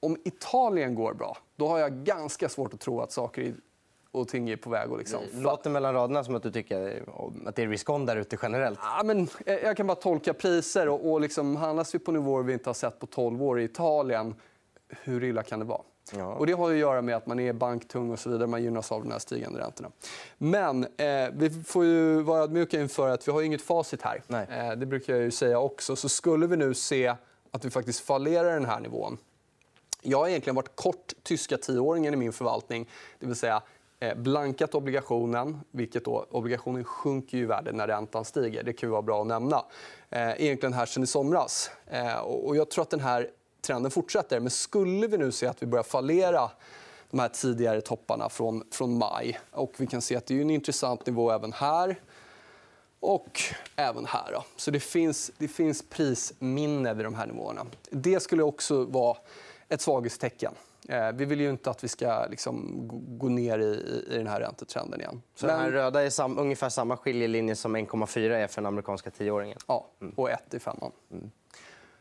Om 0.00 0.16
Italien 0.24 0.94
går 0.94 1.14
bra, 1.14 1.36
då 1.56 1.68
har 1.68 1.78
jag 1.78 1.92
ganska 1.92 2.48
svårt 2.48 2.74
att 2.74 2.80
tro 2.80 3.00
att 3.00 3.12
saker 3.12 3.54
och 4.20 4.28
ting 4.28 4.50
är 4.50 4.56
på 4.56 4.70
väg 4.70 4.92
att... 4.92 4.98
Liksom... 4.98 5.20
Låter 5.32 5.70
mellan 5.70 5.94
raderna 5.94 6.24
som 6.24 6.34
att 6.34 6.42
du 6.42 6.50
tycker 6.50 7.02
att 7.46 7.56
det 7.56 7.62
är 7.62 7.68
risk-on 7.68 8.06
där 8.06 8.16
ute 8.16 8.38
generellt. 8.42 8.78
Ja, 8.82 9.02
men 9.04 9.28
jag 9.46 9.76
kan 9.76 9.86
bara 9.86 9.94
tolka 9.94 10.34
priser. 10.34 10.88
Och, 10.88 11.12
och 11.12 11.20
liksom, 11.20 11.56
handlas 11.56 11.94
vi 11.94 11.98
på 11.98 12.12
nivåer 12.12 12.42
vi 12.42 12.52
inte 12.52 12.68
har 12.68 12.74
sett 12.74 12.98
på 12.98 13.06
12 13.06 13.42
år 13.42 13.60
i 13.60 13.64
Italien, 13.64 14.34
hur 14.88 15.24
illa 15.24 15.42
kan 15.42 15.58
det 15.58 15.64
vara? 15.64 15.82
Ja. 16.12 16.34
Och 16.34 16.46
det 16.46 16.52
har 16.52 16.70
att 16.70 16.76
göra 16.76 17.02
med 17.02 17.16
att 17.16 17.26
man 17.26 17.40
är 17.40 17.52
banktung 17.52 18.10
och 18.10 18.18
så 18.18 18.30
vidare. 18.30 18.46
Man 18.46 18.62
gynnas 18.62 18.92
av 18.92 19.02
de 19.02 19.10
här 19.10 19.18
stigande 19.18 19.60
räntorna. 19.60 19.90
Men 20.38 20.84
eh, 20.84 21.28
vi 21.32 21.50
får 21.50 21.84
ju 21.84 22.22
vara 22.22 22.42
ödmjuka 22.42 22.80
inför 22.80 23.08
att 23.08 23.28
vi 23.28 23.32
har 23.32 23.42
inget 23.42 23.62
facit 23.62 24.02
här. 24.02 24.22
Eh, 24.28 24.78
det 24.78 24.86
brukar 24.86 25.14
jag 25.14 25.22
ju 25.22 25.30
säga 25.30 25.58
också. 25.58 25.96
Så 25.96 26.08
skulle 26.08 26.46
vi 26.46 26.56
nu 26.56 26.74
se 26.74 27.14
att 27.50 27.64
vi 27.64 27.70
faktiskt 27.70 28.00
fallerar 28.00 28.52
den 28.52 28.64
här 28.64 28.80
nivån. 28.80 29.18
Jag 30.02 30.18
har 30.18 30.28
egentligen 30.28 30.54
varit 30.54 30.76
kort 30.76 31.12
tyska 31.22 31.56
tioåringen 31.56 32.14
i 32.14 32.16
min 32.16 32.32
förvaltning. 32.32 32.88
Det 33.18 33.26
vill 33.26 33.36
säga 33.36 33.62
Eh, 34.00 34.14
blankat 34.14 34.74
obligationen, 34.74 35.60
vilket 35.70 36.04
då, 36.04 36.26
obligationen 36.30 36.84
sjunker 36.84 37.38
ju 37.38 37.44
i 37.44 37.46
värde 37.46 37.72
när 37.72 37.86
räntan 37.86 38.24
stiger. 38.24 38.62
Det 38.62 38.72
kan 38.72 38.90
vara 38.90 39.02
bra 39.02 39.20
att 39.20 39.26
nämna. 39.26 39.64
Eh, 40.10 40.42
egentligen 40.42 40.72
här 40.72 40.86
sen 40.86 41.02
i 41.02 41.06
somras. 41.06 41.70
Eh, 41.86 42.16
och 42.16 42.56
jag 42.56 42.70
tror 42.70 42.82
att 42.82 42.90
den 42.90 43.00
här 43.00 43.30
trenden 43.60 43.90
fortsätter. 43.90 44.40
Men 44.40 44.50
skulle 44.50 45.06
vi 45.06 45.18
nu 45.18 45.32
se 45.32 45.46
att 45.46 45.62
vi 45.62 45.66
börjar 45.66 45.82
fallera 45.82 46.50
de 47.10 47.20
här 47.20 47.28
tidigare 47.28 47.80
topparna 47.80 48.28
från, 48.28 48.64
från 48.70 48.98
maj 48.98 49.40
och 49.50 49.72
vi 49.76 49.86
kan 49.86 50.00
se 50.00 50.16
att 50.16 50.26
det 50.26 50.36
är 50.36 50.40
en 50.40 50.50
intressant 50.50 51.06
nivå 51.06 51.30
även 51.30 51.52
här 51.52 52.00
och 53.00 53.40
även 53.76 54.06
här. 54.06 54.32
Då. 54.32 54.44
Så 54.56 54.70
det 54.70 54.80
finns, 54.80 55.30
det 55.38 55.48
finns 55.48 55.84
prisminne 55.90 56.94
vid 56.94 57.06
de 57.06 57.14
här 57.14 57.26
nivåerna. 57.26 57.66
Det 57.90 58.20
skulle 58.20 58.42
också 58.42 58.84
vara 58.84 59.16
ett 59.68 59.80
svaghetstecken. 59.80 60.52
Eh, 60.88 61.12
vi 61.12 61.24
vill 61.24 61.40
ju 61.40 61.50
inte 61.50 61.70
att 61.70 61.84
vi 61.84 61.88
ska 61.88 62.26
liksom 62.30 62.80
gå 63.18 63.28
ner 63.28 63.58
i, 63.58 64.04
i 64.10 64.16
den 64.18 64.26
här 64.26 64.40
räntetrenden 64.40 65.00
igen. 65.00 65.22
Så 65.34 65.46
Men... 65.46 65.58
den 65.58 65.72
röda 65.72 66.02
är 66.02 66.10
sam, 66.10 66.38
ungefär 66.38 66.68
samma 66.68 66.96
skiljelinje 66.96 67.56
som 67.56 67.76
1,4 67.76 68.30
är 68.30 68.46
för 68.46 68.62
den 68.62 68.66
amerikanska 68.66 69.10
tioåringen? 69.10 69.58
Ja, 69.66 69.86
och 70.16 70.30
1 70.30 70.54
i 70.54 70.58
femman. 70.58 70.92
Mm. 71.12 71.30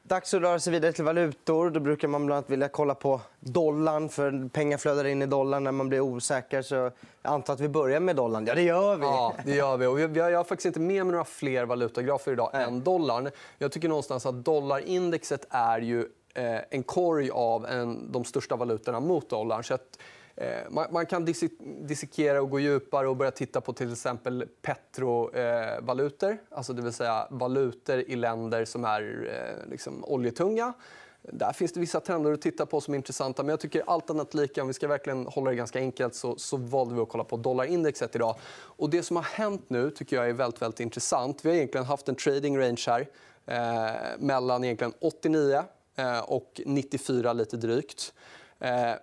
Dags 0.08 0.34
att 0.34 0.42
röra 0.42 0.60
sig 0.60 0.74
vidare 0.74 0.92
till 0.92 1.04
valutor. 1.04 1.70
Då 1.70 1.80
brukar 1.80 2.08
man 2.08 2.26
bland 2.26 2.38
annat 2.38 2.50
vilja 2.50 2.68
kolla 2.68 2.96
på 2.96 3.22
dollarn. 3.40 4.10
för 4.10 4.50
Pengar 4.50 4.78
flödar 4.78 5.06
in 5.06 5.22
i 5.22 5.26
dollarn 5.26 5.64
när 5.64 5.72
man 5.72 5.90
blir 5.90 6.00
osäker. 6.00 6.62
Så 6.62 6.76
jag 6.76 6.94
antar 7.22 7.54
att 7.54 7.60
vi 7.60 7.70
börjar 7.70 8.00
med 8.00 8.16
dollarn. 8.16 8.46
Ja, 8.46 8.56
det 8.56 8.62
gör 8.62 8.96
vi. 8.96 9.04
Ja, 9.04 9.36
det 9.46 9.56
gör 9.56 9.78
vi. 9.78 9.86
Och 9.86 10.00
jag 10.00 10.38
har 10.38 10.44
faktiskt 10.44 10.66
inte 10.66 10.80
med 10.80 11.06
mig 11.06 11.12
några 11.12 11.26
fler 11.26 11.66
valutagrafer 11.66 12.32
idag 12.32 12.50
Nej. 12.54 12.64
än 12.64 12.84
dollarn. 12.84 13.30
Jag 13.58 13.72
tycker 13.72 13.90
någonstans 13.90 14.26
att 14.26 14.46
dollarindexet 14.46 15.46
är 15.50 15.80
ju 15.80 16.08
Eh, 16.36 16.60
en 16.70 16.84
korg 16.84 17.30
av 17.32 17.66
en, 17.66 18.12
de 18.12 18.24
största 18.24 18.56
valutorna 18.56 19.00
mot 19.00 19.30
dollarn. 19.30 19.64
Så 19.64 19.74
att 19.74 20.00
eh, 20.36 20.90
man, 20.92 21.06
kan 21.06 21.26
dissekera 21.60 22.42
och 22.42 22.50
gå 22.50 22.60
djupare 22.60 23.08
och 23.08 23.16
börja 23.16 23.32
titta 23.32 23.62
på 23.62 23.74
till 23.74 23.92
exempel 23.92 24.48
petrovalutor. 24.62 26.38
Alltså 26.50 26.74
det 26.74 26.82
vill 26.82 26.94
säga 26.94 27.28
valutor 27.30 28.00
i 28.00 28.16
länder 28.16 28.66
som 28.66 28.86
är 28.86 29.30
eh, 29.34 29.70
liksom 29.72 30.06
oljetunga. 30.06 30.74
Där 31.22 31.54
finns 31.54 31.74
det 31.74 31.80
vissa 31.80 32.00
trender 32.00 32.32
att 32.32 32.42
titta 32.42 32.66
på 32.66 32.82
som 32.82 32.94
är 32.94 32.96
intressanta. 32.96 33.44
Men 33.44 33.50
jag 33.50 33.60
tycker 33.60 33.84
allt 33.88 34.10
annat 34.10 34.34
lika, 34.34 34.62
om 34.62 34.68
vi 34.68 34.74
ska 34.74 34.88
verkligen 34.88 35.26
hålla 35.26 35.50
det 35.50 35.56
ganska 35.56 35.80
enkelt, 35.80 36.16
så, 36.16 36.38
så 36.38 36.58
valde 36.58 36.96
vi 36.96 37.02
att 37.02 37.10
kolla 37.10 37.24
på 37.24 37.38
dollarindexet 37.38 38.16
idag. 38.16 38.36
Och 38.56 38.90
det 38.90 39.04
som 39.04 39.16
har 39.16 39.24
hänt 39.24 39.66
nu 39.68 39.90
tycker 39.90 40.16
jag 40.16 40.30
är 40.30 40.34
väldigt, 40.34 40.62
väldigt 40.62 40.80
intressant. 40.80 41.46
Vi 41.46 41.50
har 41.50 41.56
egentligen 41.56 41.86
haft 41.86 42.10
en 42.10 42.16
trading 42.16 42.58
range 42.58 42.84
här 42.88 43.08
eh, 43.46 43.96
mellan 44.20 44.64
egentligen 44.64 44.94
89 45.00 45.64
Eh, 45.96 46.20
och 46.20 46.62
94 46.66 47.34
lite 47.34 47.58
drygt. 47.58 48.14
Eh, 48.60 48.94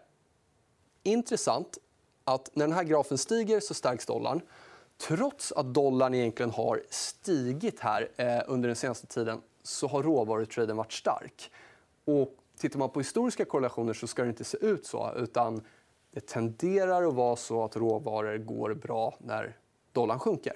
intressant 1.03 1.79
att 2.25 2.51
när 2.55 2.67
den 2.67 2.77
här 2.77 2.85
grafen 2.85 3.19
stiger 3.19 3.61
så 3.61 3.75
stärks 3.75 4.07
dollarn. 4.07 4.41
Trots 4.97 5.53
att 5.53 5.75
dollarn 5.75 6.15
egentligen 6.15 6.51
har 6.51 6.83
stigit 6.91 7.81
här 7.81 8.09
eh, 8.17 8.41
under 8.47 8.69
den 8.69 8.77
senaste 8.77 9.07
tiden 9.07 9.41
så 9.63 9.87
har 9.87 10.03
råvarutraden 10.03 10.77
varit 10.77 10.93
stark. 10.93 11.51
Och 12.05 12.37
tittar 12.59 12.79
man 12.79 12.91
på 12.91 13.01
historiska 13.01 13.45
korrelationer 13.45 13.93
så 13.93 14.07
ska 14.07 14.23
det 14.23 14.29
inte 14.29 14.45
se 14.45 14.59
ut 14.61 14.87
så. 14.87 15.13
utan 15.17 15.63
Det 16.11 16.27
tenderar 16.27 17.09
att 17.09 17.15
vara 17.15 17.37
så 17.37 17.65
att 17.65 17.77
råvaror 17.77 18.39
går 18.39 18.75
bra 18.75 19.15
när 19.19 19.57
dollarn 19.93 20.19
sjunker. 20.19 20.55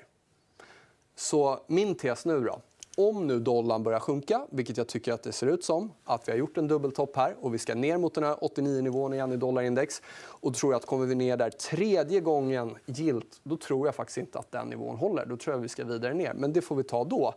Så 1.15 1.61
min 1.67 1.95
tes 1.95 2.25
nu 2.25 2.41
då, 2.41 2.61
om 2.99 3.27
nu 3.27 3.39
dollarn 3.39 3.83
börjar 3.83 4.01
sjunka, 4.01 4.47
vilket 4.51 4.77
jag 4.77 4.87
tycker 4.87 5.13
att 5.13 5.23
det 5.23 5.33
ser 5.33 5.47
ut 5.47 5.65
som, 5.65 5.93
att 6.05 6.29
vi 6.29 6.33
har 6.33 6.39
gjort 6.39 6.57
en 6.57 6.69
dubbeltopp 6.69 7.17
här 7.17 7.37
och 7.41 7.55
vi 7.55 7.59
ska 7.59 7.75
ner 7.75 7.99
mot 7.99 8.15
den 8.15 8.25
här 8.25 8.35
89-nivån 8.35 9.15
igen 9.15 9.33
i 9.33 9.37
dollarindex. 9.37 10.03
Och 10.29 10.53
då 10.53 10.59
tror 10.59 10.73
jag 10.73 10.79
att 10.79 10.87
kommer 10.87 11.07
vi 11.07 11.15
ner 11.15 11.37
där 11.37 11.51
tredje 11.51 12.21
gången 12.21 12.77
gilt, 12.87 13.41
då 13.43 13.57
tror 13.57 13.87
jag 13.87 13.95
faktiskt 13.95 14.19
inte 14.19 14.39
att 14.39 14.53
den 14.53 14.69
nivån 14.69 14.97
håller. 14.97 15.27
Då 15.27 15.37
tror 15.37 15.57
jag 15.57 15.61
vi 15.61 15.69
ska 15.69 15.85
vidare 15.85 16.15
ner. 16.15 16.35
Men 16.35 16.53
det 16.53 16.61
får 16.61 16.77
vi 16.77 16.83
ta 16.83 17.05
då. 17.05 17.35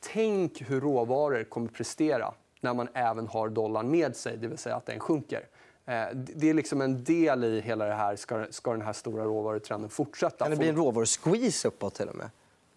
Tänk 0.00 0.62
hur 0.70 0.80
råvaror 0.80 1.44
kommer 1.44 1.68
prestera 1.68 2.34
när 2.60 2.74
man 2.74 2.88
även 2.94 3.26
har 3.26 3.48
dollarn 3.48 3.90
med 3.90 4.16
sig, 4.16 4.36
det 4.36 4.48
vill 4.48 4.58
säga 4.58 4.76
att 4.76 4.86
den 4.86 5.00
sjunker. 5.00 5.48
Eh, 5.86 6.04
det 6.14 6.50
är 6.50 6.54
liksom 6.54 6.80
en 6.80 7.04
del 7.04 7.44
i 7.44 7.60
hela 7.60 7.84
det 7.84 7.94
här. 7.94 8.16
Ska, 8.16 8.46
ska 8.50 8.70
den 8.70 8.82
här 8.82 8.92
stora 8.92 9.24
råvarutrenden 9.24 9.90
fortsätta? 9.90 10.44
Kan 10.44 10.50
det 10.50 10.56
bli 10.56 10.68
en 10.68 10.76
råvarusqueeze 10.76 11.68
uppåt 11.68 11.94
till 11.94 12.08
och 12.08 12.16
med? 12.16 12.30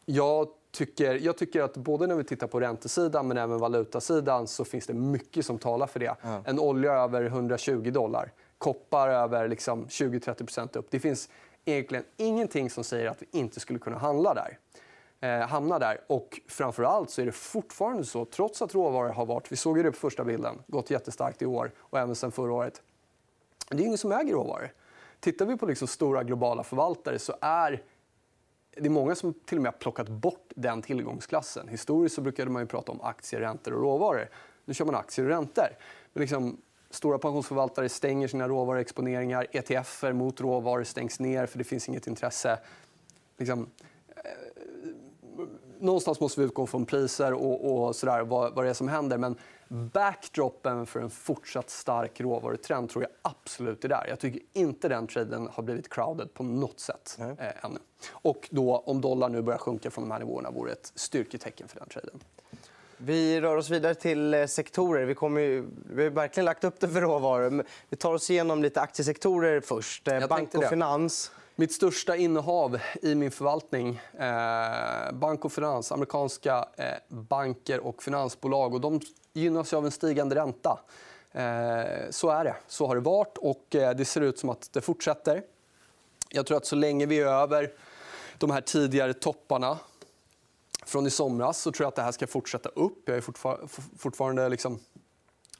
Jag 0.05 0.47
tycker, 0.77 1.15
jag 1.15 1.37
tycker 1.37 1.61
att 1.61 1.77
både 1.77 2.07
när 2.07 2.15
vi 2.15 2.23
tittar 2.23 2.47
på 2.47 2.59
räntesidan 2.59 3.27
men 3.27 3.37
även 3.37 3.59
valutasidan 3.59 4.47
så 4.47 4.65
finns 4.65 4.87
det 4.87 4.93
mycket 4.93 5.45
som 5.45 5.57
talar 5.57 5.87
för 5.87 5.99
det. 5.99 6.15
Ja. 6.21 6.41
En 6.45 6.59
olja 6.59 6.93
över 6.93 7.23
120 7.25 7.91
dollar, 7.91 8.31
koppar 8.57 9.09
över 9.09 9.47
liksom 9.47 9.85
20-30% 9.85 10.77
upp. 10.77 10.87
Det 10.89 10.99
finns 10.99 11.29
egentligen 11.65 12.03
ingenting 12.17 12.69
som 12.69 12.83
säger 12.83 13.09
att 13.09 13.21
vi 13.21 13.39
inte 13.39 13.59
skulle 13.59 13.79
kunna 13.79 13.97
handla 13.97 14.33
där. 14.33 14.57
Eh, 15.19 15.47
hamna 15.47 15.79
där. 15.79 16.01
Och 16.07 16.41
framför 16.47 16.83
allt 16.83 17.09
så 17.09 17.21
är 17.21 17.25
det 17.25 17.31
fortfarande 17.31 18.05
så, 18.05 18.25
trots 18.25 18.61
att 18.61 18.75
råvaror 18.75 19.09
har 19.09 19.25
varit, 19.25 19.51
vi 19.51 19.55
såg 19.55 19.83
det 19.83 19.91
på 19.91 19.97
första 19.97 20.23
bilden, 20.23 20.55
gått 20.67 20.91
jättestarkt 20.91 21.41
i 21.41 21.45
år 21.45 21.71
och 21.77 21.99
även 21.99 22.15
sen 22.15 22.31
förra 22.31 22.53
året. 22.53 22.81
Det 23.69 23.83
är 23.83 23.85
ingen 23.85 23.97
som 23.97 24.11
äger 24.11 24.33
råvaror. 24.33 24.71
Tittar 25.19 25.45
vi 25.45 25.57
på 25.57 25.65
liksom 25.65 25.87
stora 25.87 26.23
globala 26.23 26.63
förvaltare 26.63 27.19
så 27.19 27.33
är 27.41 27.83
det 28.79 28.85
är 28.85 28.89
många 28.89 29.15
som 29.15 29.33
till 29.33 29.57
och 29.57 29.61
med 29.61 29.71
har 29.71 29.79
plockat 29.79 30.09
bort 30.09 30.51
den 30.55 30.81
tillgångsklassen. 30.81 31.67
Historiskt 31.67 32.15
så 32.15 32.21
brukade 32.21 32.51
man 32.51 32.61
ju 32.61 32.67
prata 32.67 32.91
om 32.91 33.01
aktier, 33.01 33.39
räntor 33.39 33.73
och 33.73 33.81
råvaror. 33.81 34.29
Nu 34.65 34.73
kör 34.73 34.85
man 34.85 34.95
aktier 34.95 35.25
och 35.25 35.31
räntor. 35.31 35.67
Men 36.13 36.21
liksom, 36.21 36.57
stora 36.89 37.17
pensionsförvaltare 37.17 37.89
stänger 37.89 38.27
sina 38.27 38.47
råvaruexponeringar. 38.47 39.47
ETFer 39.51 40.13
mot 40.13 40.41
råvaror 40.41 40.83
stängs 40.83 41.19
ner 41.19 41.45
för 41.45 41.57
det 41.57 41.63
finns 41.63 41.89
inget 41.89 42.07
intresse. 42.07 42.59
Liksom, 43.37 43.69
eh, 44.09 45.43
någonstans 45.79 46.19
måste 46.19 46.39
vi 46.39 46.45
utgå 46.45 46.67
från 46.67 46.85
priser 46.85 47.33
och, 47.33 47.87
och 47.87 47.95
sådär, 47.95 48.21
vad, 48.21 48.55
vad 48.55 48.65
det 48.65 48.69
är 48.69 48.73
som 48.73 48.87
händer. 48.87 49.17
Men 49.17 49.35
backdropen 49.67 50.85
för 50.85 50.99
en 50.99 51.09
fortsatt 51.09 51.69
stark 51.69 52.21
råvarutrend 52.21 52.89
tror 52.89 53.03
jag 53.03 53.11
absolut 53.21 53.85
är 53.85 53.89
där. 53.89 54.05
Jag 54.09 54.19
tycker 54.19 54.41
inte 54.53 54.89
den 54.89 55.07
traden 55.07 55.49
har 55.53 55.63
blivit 55.63 55.89
crowded 55.89 56.33
på 56.33 56.43
något 56.43 56.79
sätt 56.79 57.17
eh, 57.19 57.65
ännu. 57.65 57.79
Och 58.11 58.47
då, 58.51 58.77
om 58.77 59.01
dollarn 59.01 59.31
nu 59.31 59.41
börjar 59.41 59.59
sjunka 59.59 59.91
från 59.91 60.03
de 60.03 60.11
här 60.11 60.19
nivåerna 60.19 60.51
vore 60.51 60.71
ett 60.71 60.91
styrketecken 60.95 61.67
för 61.67 61.79
den 61.79 61.89
traden. 61.89 62.19
Vi 62.97 63.41
rör 63.41 63.57
oss 63.57 63.69
vidare 63.69 63.95
till 63.95 64.33
eh, 64.33 64.45
sektorer. 64.45 65.05
Vi, 65.05 65.15
kommer 65.15 65.41
ju, 65.41 65.65
vi 65.89 66.03
har 66.03 66.09
verkligen 66.09 66.45
lagt 66.45 66.63
upp 66.63 66.79
det 66.79 66.89
för 66.89 67.01
råvaror. 67.01 67.65
Vi 67.89 67.97
tar 67.97 68.13
oss 68.13 68.29
igenom 68.29 68.61
lite 68.61 68.81
aktiesektorer 68.81 69.61
först. 69.61 70.07
Eh, 70.07 70.27
bank 70.27 70.55
och 70.55 70.63
finans. 70.63 71.31
Mitt 71.59 71.73
största 71.73 72.15
innehav 72.15 72.79
i 73.01 73.15
min 73.15 73.31
förvaltning, 73.31 74.01
eh, 74.13 75.13
bank 75.13 75.45
och 75.45 75.51
finans, 75.51 75.91
amerikanska 75.91 76.67
eh, 76.77 76.85
banker 77.09 77.79
och 77.79 78.03
finansbolag. 78.03 78.73
Och 78.73 78.81
de 78.81 78.99
gynnas 79.37 79.73
av 79.73 79.85
en 79.85 79.91
stigande 79.91 80.35
ränta. 80.35 80.79
Eh, 81.31 82.09
så 82.09 82.29
är 82.29 82.43
det. 82.43 82.55
Så 82.67 82.87
har 82.87 82.95
det 82.95 83.01
varit 83.01 83.37
och 83.37 83.75
eh, 83.75 83.95
det 83.95 84.05
ser 84.05 84.21
ut 84.21 84.39
som 84.39 84.49
att 84.49 84.69
det 84.73 84.81
fortsätter. 84.81 85.43
Jag 86.29 86.45
tror 86.45 86.57
att 86.57 86.65
så 86.65 86.75
länge 86.75 87.05
vi 87.05 87.19
är 87.19 87.25
över 87.25 87.73
de 88.37 88.51
här 88.51 88.61
tidigare 88.61 89.13
topparna 89.13 89.77
från 90.85 91.07
i 91.07 91.09
somras 91.09 91.61
så 91.61 91.71
tror 91.71 91.85
jag 91.85 91.87
att 91.87 91.95
det 91.95 92.01
här 92.01 92.11
ska 92.11 92.27
fortsätta 92.27 92.69
upp. 92.69 93.01
Jag 93.05 93.17
är 93.17 93.21
fortfarande 93.97 94.49
liksom 94.49 94.79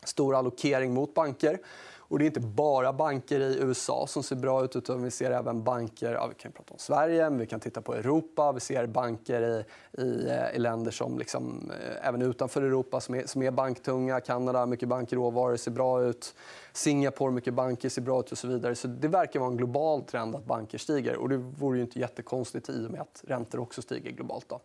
stor 0.04 0.36
allokering 0.36 0.94
mot 0.94 1.14
banker. 1.14 1.60
Och 2.10 2.20
det 2.20 2.26
är 2.26 2.28
inte 2.28 2.40
bara 2.40 2.94
banker 2.94 3.40
i 3.40 3.58
USA 3.60 4.08
som 4.08 4.24
ser 4.24 4.36
bra 4.36 4.64
ut 4.64 4.76
utan 4.76 5.04
vi 5.04 5.12
ser 5.12 5.32
även 5.32 5.64
banker 5.64 6.14
ja, 6.14 6.28
vi 6.28 6.36
kan 6.36 6.52
prata 6.52 6.74
om 6.74 6.80
Sverige, 6.80 7.30
men 7.30 7.40
vi 7.40 7.46
kan 7.46 7.60
titta 7.60 7.82
på 7.82 7.96
Europa. 7.96 8.52
Vi 8.52 8.60
ser 8.60 8.88
banker 8.88 9.42
i, 9.42 9.64
i, 10.02 10.30
eh, 10.30 10.56
i 10.56 10.60
länder 10.60 10.92
som 10.92 11.20
liksom, 11.20 11.72
eh, 11.72 12.08
även 12.08 12.22
utanför 12.22 12.62
Europa 12.62 13.00
som 13.00 13.16
är, 13.16 13.26
som 13.26 13.42
är 13.42 13.52
banktunga. 13.52 14.20
Kanada, 14.20 14.66
mycket 14.66 14.90
bankråvaror, 14.90 15.58
ser 15.58 15.72
bra 15.72 16.04
ut. 16.04 16.36
Singapore, 16.74 17.32
mycket 17.32 17.54
banker, 17.54 17.90
ser 17.90 18.02
bra 18.02 18.20
ut 18.20 18.32
och 18.32 18.38
så 18.38 18.48
vidare. 18.48 18.76
Så 18.76 18.88
det 18.88 19.08
verkar 19.08 19.40
vara 19.40 19.50
en 19.50 19.58
global 19.58 20.02
trend 20.02 20.36
att 20.36 20.46
banker 20.46 20.78
stiger. 20.78 21.16
Och 21.16 21.30
det 21.30 21.38
vore 21.38 21.78
ju 21.78 21.84
inte 21.84 22.00
jättekonstigt 22.00 22.70
i 22.70 22.86
och 22.88 22.92
med 22.92 23.02
att 23.02 23.24
räntor 23.28 23.60
också 23.60 23.82
stiger 23.82 24.12
globalt. 24.12 24.50
Då. 24.50 24.60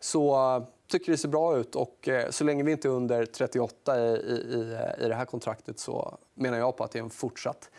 Så 0.00 0.56
eh, 0.56 0.62
tycker 0.86 1.12
det 1.12 1.18
ser 1.18 1.28
bra 1.28 1.56
ut. 1.56 1.76
Och 1.76 2.08
eh, 2.08 2.30
så 2.30 2.44
länge 2.44 2.62
vi 2.62 2.72
inte 2.72 2.88
är 2.88 2.92
under 2.92 3.26
38 3.26 4.00
i, 4.00 4.02
i, 4.02 4.78
i 5.04 5.08
det 5.08 5.14
här 5.14 5.24
kontraktet 5.24 5.78
så 5.78 6.18
menar 6.34 6.58
jag 6.58 6.76
på 6.76 6.84
att 6.84 6.90
det 6.90 6.98
är 6.98 7.02
en 7.02 7.10
fortsatt 7.10 7.70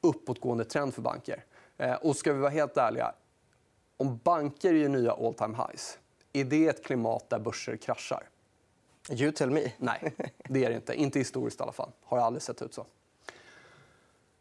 uppåtgående 0.00 0.64
trend 0.64 0.94
för 0.94 1.02
banker. 1.02 1.44
Eh, 1.76 1.94
och 1.94 2.16
ska 2.16 2.32
vi 2.32 2.40
vara 2.40 2.50
helt 2.50 2.76
ärliga, 2.76 3.12
om 3.96 4.20
banker 4.24 4.74
är 4.74 4.88
nya 4.88 5.12
all 5.12 5.34
time 5.34 5.56
highs, 5.56 5.98
är 6.32 6.44
det 6.44 6.66
ett 6.66 6.84
klimat 6.84 7.30
där 7.30 7.38
börser 7.38 7.76
kraschar? 7.76 8.28
You 9.10 9.32
tell 9.32 9.50
me. 9.50 9.72
Nej, 9.78 10.14
det 10.48 10.64
är 10.64 10.70
det 10.70 10.76
inte. 10.76 10.94
Inte 10.94 11.18
historiskt 11.18 11.60
i 11.60 11.62
alla 11.62 11.72
fall. 11.72 11.90
Har 12.04 12.18
aldrig 12.18 12.42
sett 12.42 12.62
ut 12.62 12.74
så. 12.74 12.86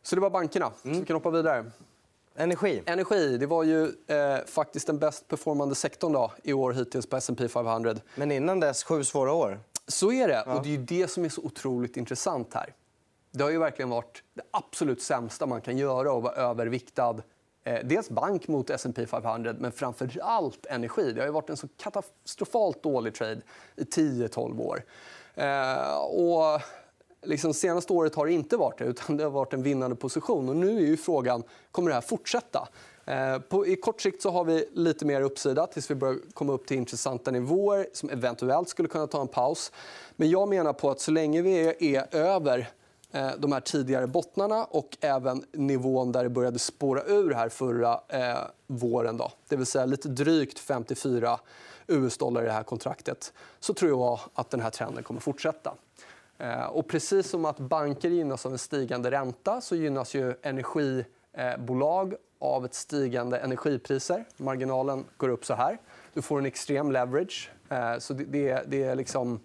Så 0.02 0.16
det 0.16 0.22
var 0.22 0.30
bankerna. 0.30 0.66
Mm. 0.66 0.96
Så 0.96 1.00
vi 1.00 1.06
kan 1.06 1.16
hoppa 1.16 1.30
vidare. 1.30 1.72
Energi. 2.38 2.84
Energi. 2.86 3.38
Det 3.38 3.46
var 3.46 3.64
ju 3.64 3.84
eh, 4.08 4.46
faktiskt 4.46 4.88
den 4.88 5.00
bäst 5.00 5.28
performande 5.28 5.76
sektorn 5.76 6.14
då, 6.14 6.32
i 6.44 6.54
år 6.54 6.74
hittills 6.74 7.06
på 7.06 7.18
S&P 7.18 7.48
500. 7.48 7.96
Men 8.16 8.32
innan 8.32 8.60
dess 8.60 8.84
sju 8.84 9.04
svåra 9.04 9.34
år. 9.34 9.60
Så 9.88 10.12
är 10.12 10.28
det. 10.28 10.44
Ja. 10.46 10.56
Och 10.56 10.64
det 10.64 10.74
är 10.76 10.78
det 10.78 11.08
som 11.08 11.26
är 11.26 11.30
så 11.30 11.42
otroligt 11.42 11.98
intressant 11.98 12.54
här. 12.54 12.74
Det 13.32 13.44
har 13.44 13.52
ju 13.52 13.58
verkligen 13.58 13.90
varit 13.90 14.24
det 14.34 14.42
absolut 14.52 15.02
sämsta 15.02 15.46
man 15.46 15.62
kan 15.62 15.78
göra 15.78 16.18
att 16.18 16.24
vara 16.24 16.34
överviktad. 16.34 17.16
Eh, 17.64 17.80
dels 17.84 18.10
bank 18.10 18.48
mot 18.48 18.70
S&P 18.70 19.06
500, 19.06 19.56
men 19.60 19.72
framför 19.72 20.20
allt 20.22 20.66
energi. 20.66 21.12
Det 21.12 21.22
har 21.22 21.28
ju 21.28 21.34
varit 21.34 21.50
en 21.50 21.58
så 21.58 21.68
katastrofalt 21.78 22.84
dålig 22.84 23.14
trade 23.16 23.42
i 23.76 23.84
10-12 23.84 24.62
år. 24.62 24.84
Eh, 25.36 25.98
och 25.98 26.62
liksom, 27.26 27.54
senaste 27.54 27.94
året 27.94 28.16
har 28.16 28.26
det 28.26 28.32
inte 28.32 28.58
varit 28.58 28.78
det, 28.78 28.86
utan 28.86 29.18
det 29.18 29.24
har 29.24 29.32
varit 29.32 29.54
en 29.54 29.64
vinnande 29.64 29.96
position. 29.96 30.50
Och 30.50 30.56
nu 30.56 30.78
är 30.78 30.86
ju 30.86 30.98
frågan, 30.98 31.44
kommer 31.72 31.90
det 31.90 31.94
här 31.94 32.02
fortsätta? 32.02 32.68
Eh, 33.06 33.40
på, 33.40 33.68
I 33.68 33.76
kort 33.76 34.02
sikt 34.02 34.22
så 34.22 34.30
har 34.30 34.44
vi 34.44 34.70
lite 34.74 35.06
mer 35.06 35.22
uppsida 35.22 35.68
tills 35.68 35.92
vi 35.92 35.96
börjar 35.96 36.18
komma 36.34 36.54
upp 36.54 36.68
till 36.68 36.78
intressanta 36.78 37.32
nivåer 37.32 37.88
som 37.94 38.10
eventuellt 38.10 38.70
skulle 38.70 38.88
kunna 38.90 39.08
ta 39.08 39.22
en 39.22 39.28
paus. 39.28 39.72
Men 40.16 40.30
jag 40.30 40.50
menar 40.50 40.74
på 40.74 40.90
att 40.90 41.00
så 41.00 41.12
länge 41.12 41.42
vi 41.42 41.68
är, 41.68 41.84
är 41.84 42.16
över 42.16 42.70
eh, 43.12 43.32
de 43.38 43.52
här 43.52 43.60
tidigare 43.60 44.08
bottnarna 44.08 44.64
och 44.64 44.98
även 45.02 45.44
nivån 45.52 46.12
där 46.12 46.24
det 46.24 46.30
började 46.30 46.60
spåra 46.60 47.04
ur 47.04 47.34
här 47.34 47.50
förra 47.50 48.00
eh, 48.08 48.38
våren, 48.68 49.18
då, 49.18 49.32
det 49.48 49.56
vill 49.56 49.66
säga 49.66 49.86
lite 49.86 50.08
drygt 50.08 50.60
54 50.60 51.40
US-dollar 51.88 52.44
i 52.44 52.46
det 52.46 52.52
här 52.52 52.64
kontraktet 52.64 53.34
så 53.60 53.74
tror 53.74 53.92
jag 53.92 54.20
att 54.34 54.50
den 54.50 54.62
här 54.62 54.70
trenden 54.70 55.04
kommer 55.04 55.20
fortsätta. 55.20 55.74
Eh, 56.38 56.66
och 56.66 56.88
precis 56.88 57.30
som 57.30 57.46
att 57.46 57.60
banker 57.60 58.10
gynnas 58.10 58.46
av 58.46 58.52
en 58.52 58.58
stigande 58.58 59.12
ränta 59.12 59.62
så 59.62 59.76
gynnas 59.76 60.14
ju 60.14 60.34
energibolag 60.42 62.14
eh, 62.14 62.20
av 62.40 62.66
ett 62.66 62.74
stigande 62.74 63.38
energipriser. 63.38 64.26
Marginalen 64.38 65.06
går 65.18 65.30
upp 65.30 65.46
så 65.46 65.54
här. 65.54 65.78
Du 66.14 66.22
får 66.22 66.40
en 66.40 66.46
extrem 66.46 66.92
leverage. 66.92 67.52
Eh, 67.70 67.98
så 67.98 68.14
det, 68.14 68.64
det, 68.68 68.84
är 68.84 68.96
liksom... 68.96 69.40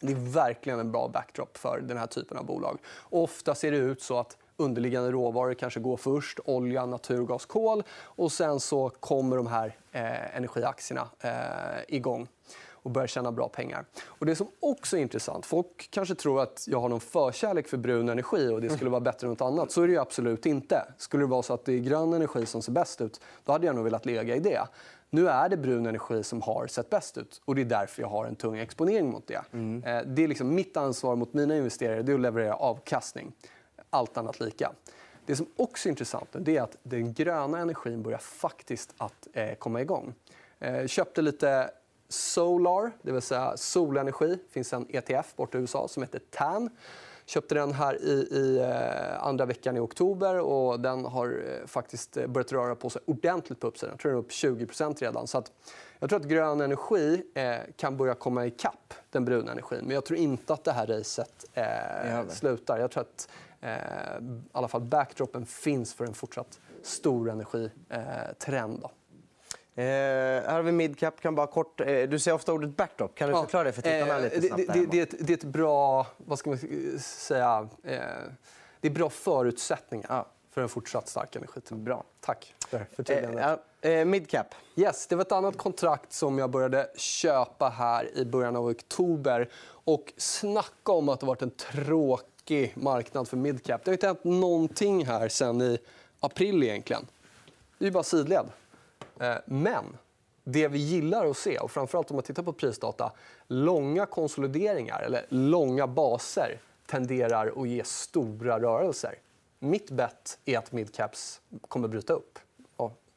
Det 0.00 0.12
är 0.12 0.32
verkligen 0.32 0.80
en 0.80 0.92
bra 0.92 1.08
backdrop 1.08 1.56
för 1.56 1.80
den 1.80 1.96
här 1.96 2.06
typen 2.06 2.38
av 2.38 2.44
bolag. 2.44 2.78
Ofta 3.02 3.54
ser 3.54 3.70
det 3.70 3.76
ut 3.76 4.02
så 4.02 4.18
att 4.18 4.36
underliggande 4.56 5.10
råvaror 5.10 5.54
kanske 5.54 5.80
går 5.80 5.96
först. 5.96 6.40
Olja, 6.44 6.86
naturgas, 6.86 7.46
kol. 7.46 7.82
Och 8.00 8.32
sen 8.32 8.60
så 8.60 8.88
kommer 8.88 9.36
de 9.36 9.46
här 9.46 9.76
eh, 9.92 10.36
energiaktierna 10.36 11.08
eh, 11.20 11.94
igång 11.94 12.28
och 12.88 12.92
börjar 12.92 13.06
tjäna 13.06 13.32
bra 13.32 13.48
pengar. 13.48 13.84
Och 14.04 14.26
det 14.26 14.36
som 14.36 14.46
också 14.60 14.96
är 14.96 15.00
intressant, 15.00 15.46
folk 15.46 15.88
kanske 15.90 16.14
tror 16.14 16.42
att 16.42 16.64
jag 16.66 16.80
har 16.80 16.88
någon 16.88 17.00
förkärlek 17.00 17.68
för 17.68 17.76
brun 17.76 18.08
energi 18.08 18.48
och 18.48 18.60
det 18.60 18.70
skulle 18.70 18.90
vara 18.90 19.00
bättre 19.00 19.26
än 19.26 19.30
något 19.30 19.40
annat. 19.40 19.72
Så 19.72 19.82
är 19.82 19.88
det 19.88 19.96
absolut 19.96 20.46
inte. 20.46 20.84
Skulle 20.98 21.22
det 21.22 21.26
vara 21.26 21.42
så 21.42 21.54
att 21.54 21.64
det 21.64 21.72
är 21.72 21.78
grön 21.78 22.12
energi 22.12 22.46
som 22.46 22.62
ser 22.62 22.72
bäst 22.72 23.00
ut, 23.00 23.20
då 23.44 23.52
hade 23.52 23.66
jag 23.66 23.74
nog 23.74 23.84
velat 23.84 24.06
lägga 24.06 24.36
i 24.36 24.40
det. 24.40 24.60
Nu 25.10 25.28
är 25.28 25.48
det 25.48 25.56
brun 25.56 25.86
energi 25.86 26.22
som 26.22 26.42
har 26.42 26.66
sett 26.66 26.90
bäst 26.90 27.18
ut 27.18 27.40
och 27.44 27.54
det 27.54 27.60
är 27.60 27.64
därför 27.64 28.02
jag 28.02 28.08
har 28.08 28.24
en 28.24 28.34
tung 28.34 28.58
exponering 28.58 29.10
mot 29.10 29.26
det. 29.26 29.42
Mm. 29.52 29.84
Eh, 29.84 30.02
det 30.06 30.24
är 30.24 30.28
liksom 30.28 30.54
mitt 30.54 30.76
ansvar 30.76 31.16
mot 31.16 31.34
mina 31.34 31.56
investerare 31.56 32.02
det 32.02 32.12
är 32.12 32.14
att 32.14 32.20
leverera 32.20 32.54
avkastning. 32.54 33.32
Allt 33.90 34.16
annat 34.16 34.40
lika. 34.40 34.72
Det 35.26 35.36
som 35.36 35.46
också 35.56 35.88
är 35.88 35.90
intressant 35.90 36.48
är 36.48 36.62
att 36.62 36.76
den 36.82 37.12
gröna 37.12 37.58
energin 37.58 38.02
börjar 38.02 38.18
faktiskt 38.18 38.94
att 38.98 39.28
eh, 39.32 39.54
komma 39.54 39.80
igång. 39.80 40.14
Jag 40.58 40.80
eh, 40.80 40.86
köpte 40.86 41.22
lite 41.22 41.70
Solar, 42.08 42.92
det 43.02 43.12
vill 43.12 43.22
säga 43.22 43.56
solenergi. 43.56 44.28
Det 44.28 44.52
finns 44.52 44.72
en 44.72 44.86
ETF 44.88 45.36
borta 45.36 45.58
i 45.58 45.60
USA 45.60 45.88
som 45.88 46.02
heter 46.02 46.20
TAN. 46.30 46.70
Köpte 47.26 47.54
den 47.54 47.72
här 47.72 48.02
i, 48.02 48.28
i 48.30 48.58
eh, 48.58 49.24
andra 49.26 49.46
veckan 49.46 49.76
i 49.76 49.80
oktober 49.80 50.38
och 50.38 50.80
den 50.80 51.04
har 51.04 51.26
eh, 51.26 51.66
faktiskt 51.66 52.16
eh, 52.16 52.26
börjat 52.26 52.52
röra 52.52 52.74
på 52.74 52.90
sig 52.90 53.02
ordentligt 53.04 53.60
på 53.60 53.66
uppsidan. 53.66 53.92
Jag 53.92 54.00
tror 54.00 54.10
den 54.10 54.18
är 54.18 54.22
upp 54.22 54.30
20% 54.30 55.00
redan. 55.00 55.26
Så 55.26 55.38
att 55.38 55.52
jag 55.98 56.10
tror 56.10 56.20
att 56.20 56.26
grön 56.26 56.60
energi 56.60 57.22
kan 57.76 57.96
börja 57.96 58.14
komma 58.14 58.46
ikapp 58.46 58.94
den 59.10 59.24
bruna 59.24 59.52
energin. 59.52 59.80
Men 59.82 59.94
jag 59.94 60.04
tror 60.04 60.18
inte 60.18 60.52
att 60.52 60.64
det 60.64 60.72
här 60.72 60.86
racet 60.86 61.44
eh, 61.54 62.28
slutar. 62.28 62.78
Jag 62.78 62.90
tror 62.90 63.00
att 63.00 63.28
eh, 63.60 63.70
i 63.70 64.40
alla 64.52 64.68
fall 64.68 64.80
backdropen 64.80 65.46
finns 65.46 65.94
för 65.94 66.04
en 66.04 66.14
fortsatt 66.14 66.60
stor 66.82 67.30
energitrend. 67.30 68.84
Eh, 68.84 68.90
Eh, 69.78 69.84
här 69.84 70.54
har 70.54 70.62
vi 70.62 70.72
midcap. 70.72 71.20
Kan 71.20 71.34
bara 71.34 71.46
kort, 71.46 71.80
eh, 71.80 71.86
du 71.86 72.18
säger 72.18 72.34
ofta 72.34 72.52
ordet 72.52 72.76
backdrop. 72.76 73.14
Kan 73.14 73.28
du 73.28 73.34
förklara 73.34 73.64
det 73.64 73.72
för 73.72 73.82
tittarna 73.82 74.16
eh, 74.16 74.22
lite 74.22 74.40
snabbt? 74.40 74.62
Det, 74.66 74.72
det, 74.72 74.86
det, 74.86 74.98
är 74.98 75.02
ett, 75.02 75.14
det, 75.18 75.32
är 75.32 75.36
ett, 75.36 75.44
bra... 75.44 76.06
Vad 76.16 76.38
ska 76.38 76.50
man 76.50 76.58
säga? 77.00 77.68
Eh, 77.82 77.98
det 78.80 78.88
är 78.88 78.92
bra 78.92 79.10
förutsättningar 79.10 80.06
ja. 80.08 80.26
för 80.50 80.62
en 80.62 80.68
fortsatt 80.68 81.08
stark 81.08 81.36
energi. 81.36 81.60
Bra. 81.70 82.04
Tack 82.20 82.54
för 82.68 82.86
förtydligandet. 82.96 83.60
Eh, 83.80 83.90
eh, 83.90 84.04
midcap. 84.04 84.46
Yes, 84.76 85.06
det 85.06 85.16
var 85.16 85.22
ett 85.22 85.32
annat 85.32 85.56
kontrakt 85.56 86.12
som 86.12 86.38
jag 86.38 86.50
började 86.50 86.90
köpa 86.96 87.68
här 87.68 88.18
i 88.18 88.24
början 88.24 88.56
av 88.56 88.66
oktober. 88.66 89.48
Och 89.66 90.12
snacka 90.16 90.92
om 90.92 91.08
att 91.08 91.20
det 91.20 91.26
varit 91.26 91.42
en 91.42 91.50
tråkig 91.50 92.72
marknad 92.76 93.28
för 93.28 93.36
midcap. 93.36 93.84
Det 93.84 93.90
har 93.90 93.94
inte 93.94 94.06
hänt 94.06 94.24
någonting 94.24 95.06
här 95.06 95.28
sen 95.28 95.62
i 95.62 95.78
april 96.20 96.62
egentligen. 96.62 97.06
Det 97.78 97.86
är 97.86 97.90
bara 97.90 98.02
sidled. 98.02 98.46
Eh, 99.20 99.36
men 99.46 99.84
det 100.44 100.68
vi 100.68 100.78
gillar 100.78 101.26
att 101.26 101.36
se, 101.36 101.58
och 101.58 101.70
framförallt 101.70 102.10
om 102.10 102.16
man 102.16 102.22
tittar 102.22 102.42
på 102.42 102.52
prisdata, 102.52 103.12
långa 103.48 104.06
konsolideringar 104.06 105.02
eller 105.02 105.26
långa 105.28 105.86
baser 105.86 106.60
tenderar 106.86 107.62
att 107.62 107.68
ge 107.68 107.84
stora 107.84 108.60
rörelser. 108.60 109.14
Mitt 109.58 109.90
bett 109.90 110.38
är 110.44 110.58
att 110.58 110.72
midcaps 110.72 111.40
kommer 111.68 111.88
bryta 111.88 112.12
upp. 112.12 112.38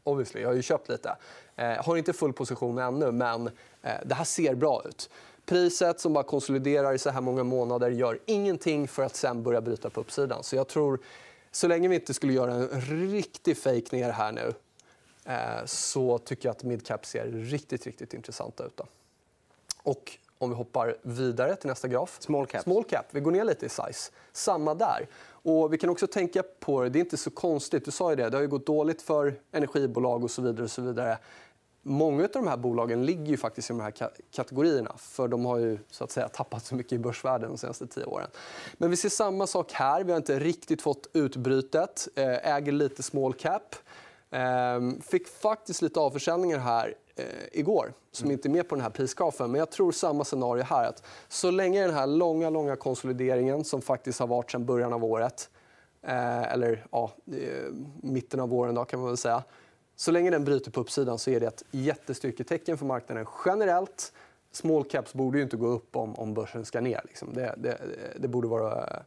obviously, 0.04 0.42
jag 0.42 0.50
har 0.50 0.56
ju 0.56 0.62
köpt 0.62 0.90
lite. 0.90 1.16
Eh, 1.56 1.86
har 1.86 1.98
inte 1.98 2.14
full 2.14 2.34
position 2.34 2.78
ännu, 2.78 3.12
men 3.12 3.48
eh, 3.82 3.92
det 4.06 4.16
här 4.16 4.24
ser 4.24 4.56
bra 4.56 4.84
ut. 4.86 5.10
Priset 5.46 6.00
som 6.00 6.14
bara 6.14 6.24
konsoliderar 6.24 6.94
i 6.94 6.98
så 6.98 7.10
här 7.10 7.22
många 7.22 7.44
månader 7.44 7.90
gör 7.90 8.20
ingenting 8.26 8.88
för 8.88 9.04
att 9.04 9.16
sen 9.16 9.44
börja 9.44 9.62
bryta 9.62 9.90
på 9.90 10.02
uppsidan. 10.02 10.44
Så 10.44 10.56
jag 10.56 10.68
tror, 10.68 11.00
så 11.52 11.68
länge 11.68 11.88
vi 11.88 11.96
inte 11.96 12.14
skulle 12.14 12.34
göra 12.34 12.54
en 12.54 12.82
riktig 13.12 13.58
fake 13.58 13.96
ner 13.96 14.12
här 14.12 14.32
nu 14.32 14.54
så 15.66 16.18
tycker 16.18 16.50
jag 16.50 16.56
att 16.56 16.64
midcap 16.64 17.06
ser 17.06 17.26
riktigt, 17.26 17.86
riktigt 17.86 18.14
intressanta 18.14 18.66
ut. 18.66 18.78
Då. 18.78 18.86
Och 19.84 20.18
om 20.42 20.50
vi 20.50 20.56
hoppar 20.56 20.98
vidare 21.02 21.56
till 21.56 21.70
nästa 21.70 21.88
graf. 21.88 22.18
Small 22.20 22.46
cap. 22.46 22.64
Small 22.64 22.84
cap. 22.84 23.06
Vi 23.12 23.20
går 23.20 23.32
ner 23.32 23.44
lite 23.44 23.66
i 23.66 23.70
size. 23.70 24.12
Samma 24.32 24.74
där. 24.74 25.08
Och 25.24 25.74
vi 25.74 25.78
kan 25.78 25.90
också 25.90 26.08
tänka 26.08 26.44
på 26.60 26.84
det. 26.84 26.90
Det 26.90 27.00
är 27.00 27.02
inte 27.02 27.18
så 27.18 27.32
konstigt. 27.32 27.86
Du 27.86 27.92
sa 27.92 28.10
ju 28.10 28.16
det. 28.16 28.30
Det 28.30 28.38
har 28.38 28.46
gått 28.46 28.66
dåligt 28.66 29.02
för 29.02 29.40
energibolag 29.52 30.24
och 30.24 30.32
så 30.32 30.42
vidare. 30.42 30.64
Och 30.64 30.72
så 30.72 30.82
vidare. 30.82 31.18
Många 31.84 32.24
av 32.24 32.30
de 32.34 32.48
här 32.48 32.58
bolagen 32.58 33.06
ligger 33.06 33.26
ju 33.26 33.38
faktiskt 33.38 33.70
i 33.70 33.74
de 33.74 33.80
här 33.80 33.94
kategorierna. 34.32 34.96
för 34.98 35.28
De 35.28 35.46
har 35.46 35.58
ju 35.58 35.78
så 35.92 36.04
att 36.04 36.12
säga 36.12 36.28
tappat 36.28 36.66
så 36.66 36.76
mycket 36.76 36.94
i 36.94 36.98
börsvärden 36.98 37.50
de 37.50 37.58
senaste 37.58 37.88
tio 37.88 38.06
åren. 38.06 38.28
Men 38.74 38.90
vi 38.90 38.98
ser 38.98 39.10
samma 39.10 39.48
sak 39.48 39.72
här. 39.72 40.04
Vi 40.04 40.12
har 40.12 40.18
inte 40.18 40.40
riktigt 40.40 40.82
fått 40.82 41.08
utbrytet. 41.14 42.08
Eh, 42.16 42.56
äger 42.56 42.72
lite 42.72 43.04
small 43.04 43.34
cap. 43.34 43.76
Ehm, 44.32 45.02
fick 45.02 45.28
faktiskt 45.28 45.82
lite 45.82 46.00
avförsäljningar 46.00 46.58
här 46.58 46.96
eh, 47.16 47.26
igår 47.52 47.94
som 48.12 48.26
mm. 48.26 48.34
inte 48.34 48.48
är 48.48 48.52
med 48.52 48.70
på 48.70 48.76
den 48.76 48.82
här 48.84 48.90
prisgrafen. 48.90 49.52
Men 49.52 49.60
jag 49.60 49.72
tror 49.72 49.92
samma 49.92 50.24
scenario 50.24 50.64
här. 50.64 50.90
Att 50.90 51.04
så 51.28 51.52
länge 51.52 51.82
den 51.82 51.94
här 51.94 52.08
långa, 52.08 52.50
långa 52.50 52.76
konsolideringen 52.76 53.64
som 53.64 53.82
faktiskt 53.82 54.20
har 54.20 54.28
varit 54.28 54.52
sedan 54.52 54.66
början 54.66 54.94
av 54.94 55.06
året 55.06 55.50
eh, 56.02 56.54
eller 56.54 56.86
ja, 56.92 57.12
mitten 58.02 58.40
av 58.40 58.50
våren 58.50 58.76
då, 58.76 58.86
kan 58.86 59.00
man 59.00 59.08
väl 59.08 59.18
säga. 59.18 59.44
Så 59.96 60.12
länge 60.12 60.30
den 60.30 60.44
bryter 60.44 60.72
på 60.72 60.80
uppsidan 60.80 61.20
så 61.20 61.32
är 61.32 61.40
det 61.40 61.48
ett 61.48 61.64
jättestyrketecken 61.72 62.78
för 62.78 62.86
marknaden 62.86 63.26
generellt. 63.46 64.14
Small 64.52 64.84
caps 64.84 65.14
borde 65.14 65.38
ju 65.38 65.44
inte 65.44 65.58
gå 65.58 65.68
upp 65.68 65.96
om, 65.96 66.16
om 66.16 66.34
börsen 66.34 66.66
ska 66.66 66.82
ner. 66.82 67.02
Liksom. 67.06 67.34
Det, 67.34 67.56
det, 67.58 67.78
det, 68.20 68.28
borde 68.28 68.48
vara 68.48 69.04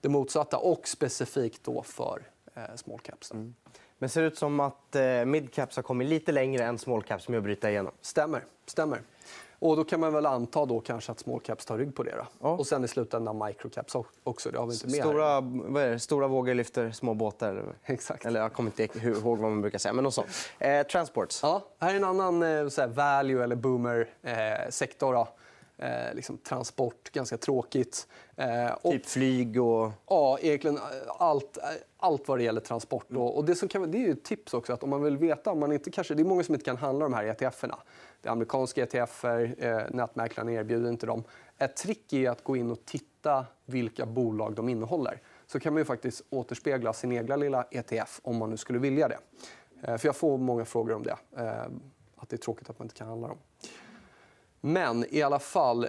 det 0.00 0.08
motsatta 0.08 0.58
och 0.58 0.88
specifikt 0.88 1.64
då 1.64 1.82
för 1.82 2.22
eh, 2.22 2.35
small 2.76 2.98
caps. 2.98 3.32
Mm. 3.32 3.54
Men 3.98 4.08
ser 4.08 4.22
ut 4.22 4.38
som 4.38 4.60
att 4.60 4.96
eh, 4.96 5.24
midcaps 5.24 5.76
har 5.76 5.82
kommit 5.82 6.08
lite 6.08 6.32
längre 6.32 6.64
än 6.64 6.78
small 6.78 7.02
caps 7.02 7.28
med 7.28 7.38
att 7.38 7.44
bryta 7.44 7.70
igenom? 7.70 7.92
Stämmer. 8.00 8.44
Stämmer. 8.66 9.00
Och 9.58 9.76
då 9.76 9.84
kan 9.84 10.00
man 10.00 10.12
väl 10.12 10.26
anta 10.26 10.66
då 10.66 10.80
kanske 10.80 11.12
att 11.12 11.18
small 11.18 11.40
caps 11.40 11.64
tar 11.64 11.78
rygg 11.78 11.94
på 11.94 12.02
det. 12.02 12.14
Då. 12.16 12.26
Ja. 12.40 12.48
Och 12.48 12.66
sen 12.66 12.84
i 12.84 12.88
slutändan 12.88 13.44
microcaps 13.46 13.94
också. 14.22 14.50
Det 14.50 14.58
har 14.58 14.66
vi 14.66 14.72
inte 14.72 14.86
med 14.86 14.94
stora, 14.94 15.40
vad 15.40 16.02
stora 16.02 16.28
vågor 16.28 16.54
lyfter 16.54 16.90
små 16.90 17.14
båtar. 17.14 17.74
Exakt. 17.84 18.26
Eller 18.26 18.40
jag 18.40 18.52
kommer 18.52 18.70
inte 18.80 18.98
ihåg 18.98 19.38
vad 19.38 19.50
man 19.50 19.60
brukar 19.60 19.78
säga. 19.78 19.92
Men 19.92 20.04
något 20.04 20.14
sånt. 20.14 20.28
Eh, 20.58 20.86
transports. 20.86 21.40
Ja, 21.42 21.62
här 21.78 21.90
är 21.90 21.96
en 21.96 22.04
annan 22.04 22.42
eh, 22.42 22.86
value 22.86 23.44
eller 23.44 23.56
boomer-sektor. 23.56 25.14
Eh, 25.14 25.26
Eh, 25.78 26.14
liksom 26.14 26.38
transport, 26.38 27.10
ganska 27.10 27.36
tråkigt. 27.36 28.08
Eh, 28.36 28.72
och, 28.72 28.92
typ 28.92 29.06
flyg 29.06 29.62
och... 29.62 29.92
Ja, 30.08 30.38
egentligen 30.40 30.78
allt, 31.18 31.58
allt 31.96 32.28
vad 32.28 32.38
det 32.38 32.44
gäller 32.44 32.60
transport. 32.60 33.10
Mm. 33.10 33.22
Och, 33.22 33.44
det, 33.44 33.54
som 33.54 33.68
kan, 33.68 33.90
det 33.90 34.06
är 34.06 34.12
ett 34.12 34.24
tips 34.24 34.54
också. 34.54 34.72
att 34.72 34.82
om 34.82 34.90
man 34.90 35.02
vill 35.02 35.16
veta, 35.16 35.50
om 35.50 35.60
man 35.60 35.72
inte 35.72 35.90
kanske, 35.90 36.14
Det 36.14 36.22
är 36.22 36.24
många 36.24 36.42
som 36.42 36.54
inte 36.54 36.64
kan 36.64 36.76
handla 36.76 37.04
de 37.04 37.14
här 37.14 37.24
ETFerna. 37.24 37.78
Det 38.20 38.28
är 38.28 38.32
amerikanska 38.32 38.82
ETFer, 38.82 39.54
eh, 39.58 39.82
nätmäklarna 39.90 40.52
erbjuder 40.52 40.88
inte 40.88 41.06
dem. 41.06 41.24
Ett 41.58 41.76
trick 41.76 42.12
är 42.12 42.30
att 42.30 42.44
gå 42.44 42.56
in 42.56 42.70
och 42.70 42.84
titta 42.84 43.46
vilka 43.64 44.06
bolag 44.06 44.54
de 44.54 44.68
innehåller. 44.68 45.20
Så 45.46 45.60
kan 45.60 45.72
man 45.72 45.80
ju 45.80 45.84
faktiskt 45.84 46.22
återspegla 46.30 46.92
sin 46.92 47.12
egna 47.12 47.36
lilla 47.36 47.66
ETF 47.70 48.20
om 48.22 48.36
man 48.36 48.50
nu 48.50 48.56
skulle 48.56 48.78
vilja 48.78 49.08
det. 49.08 49.18
Eh, 49.82 49.96
för 49.96 50.08
jag 50.08 50.16
får 50.16 50.38
många 50.38 50.64
frågor 50.64 50.94
om 50.94 51.02
det. 51.02 51.16
Eh, 51.36 51.66
att 52.16 52.28
det 52.28 52.36
är 52.36 52.38
tråkigt 52.38 52.70
att 52.70 52.78
man 52.78 52.86
inte 52.86 52.94
kan 52.94 53.08
handla 53.08 53.28
dem. 53.28 53.38
Men 54.66 55.04
i 55.14 55.22
alla 55.22 55.38
fall, 55.38 55.88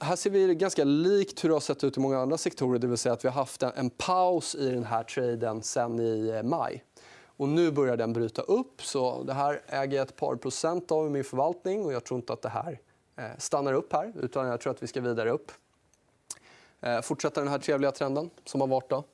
här 0.00 0.16
ser 0.16 0.30
vi 0.30 0.46
det 0.46 0.54
ganska 0.54 0.84
likt 0.84 1.44
hur 1.44 1.48
det 1.48 1.54
har 1.54 1.60
sett 1.60 1.84
ut 1.84 1.96
i 1.96 2.00
många 2.00 2.18
andra 2.18 2.38
sektorer. 2.38 2.78
Det 2.78 2.86
vill 2.86 2.98
säga 2.98 3.12
att 3.12 3.24
vi 3.24 3.28
har 3.28 3.34
haft 3.34 3.62
en, 3.62 3.90
paus 3.90 4.54
i 4.54 4.70
den 4.70 4.84
här 4.84 5.02
traden 5.02 5.62
sen 5.62 6.00
i 6.00 6.28
eh, 6.28 6.42
maj. 6.42 6.84
Och 7.26 7.48
nu 7.48 7.70
börjar 7.70 7.96
den 7.96 8.12
bryta 8.12 8.42
upp. 8.42 8.82
så 8.82 9.22
Det 9.22 9.32
här 9.32 9.60
äger 9.66 9.96
jag 9.96 10.08
ett 10.08 10.16
par 10.16 10.36
procent 10.36 10.92
av 10.92 11.06
i 11.06 11.10
min 11.10 11.24
förvaltning. 11.24 11.84
och 11.84 11.92
Jag 11.92 12.04
tror 12.04 12.20
inte 12.20 12.32
att 12.32 12.42
det 12.42 12.48
här 12.48 12.80
eh, 13.16 13.24
stannar 13.38 13.72
upp 13.72 13.92
här, 13.92 14.12
utan 14.20 14.46
jag 14.46 14.60
tror 14.60 14.72
att 14.72 14.82
vi 14.82 14.86
ska 14.86 15.00
vidare 15.00 15.30
upp. 15.30 15.52
Eh, 16.80 17.00
Fortsätta 17.00 17.40
den 17.40 17.50
här 17.50 17.58
trevliga 17.58 17.92
trenden 17.92 18.30
som 18.44 18.60
har 18.60 18.68
varit. 18.68 18.90
Då. 18.90 19.04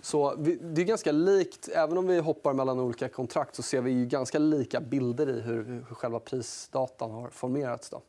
Så 0.00 0.34
det 0.34 0.82
är 0.82 0.84
ganska 0.84 1.12
likt. 1.12 1.68
Även 1.68 1.98
om 1.98 2.06
vi 2.06 2.18
hoppar 2.18 2.54
mellan 2.54 2.78
olika 2.78 3.08
kontrakt 3.08 3.54
så 3.54 3.62
ser 3.62 3.80
vi 3.80 4.06
ganska 4.06 4.38
lika 4.38 4.80
bilder 4.80 5.28
i 5.28 5.40
hur, 5.40 5.64
hur 5.64 5.94
själva 5.94 6.20
prisdatan 6.20 7.10
har 7.10 7.28
formerats. 7.28 7.90
Då. 7.90 8.02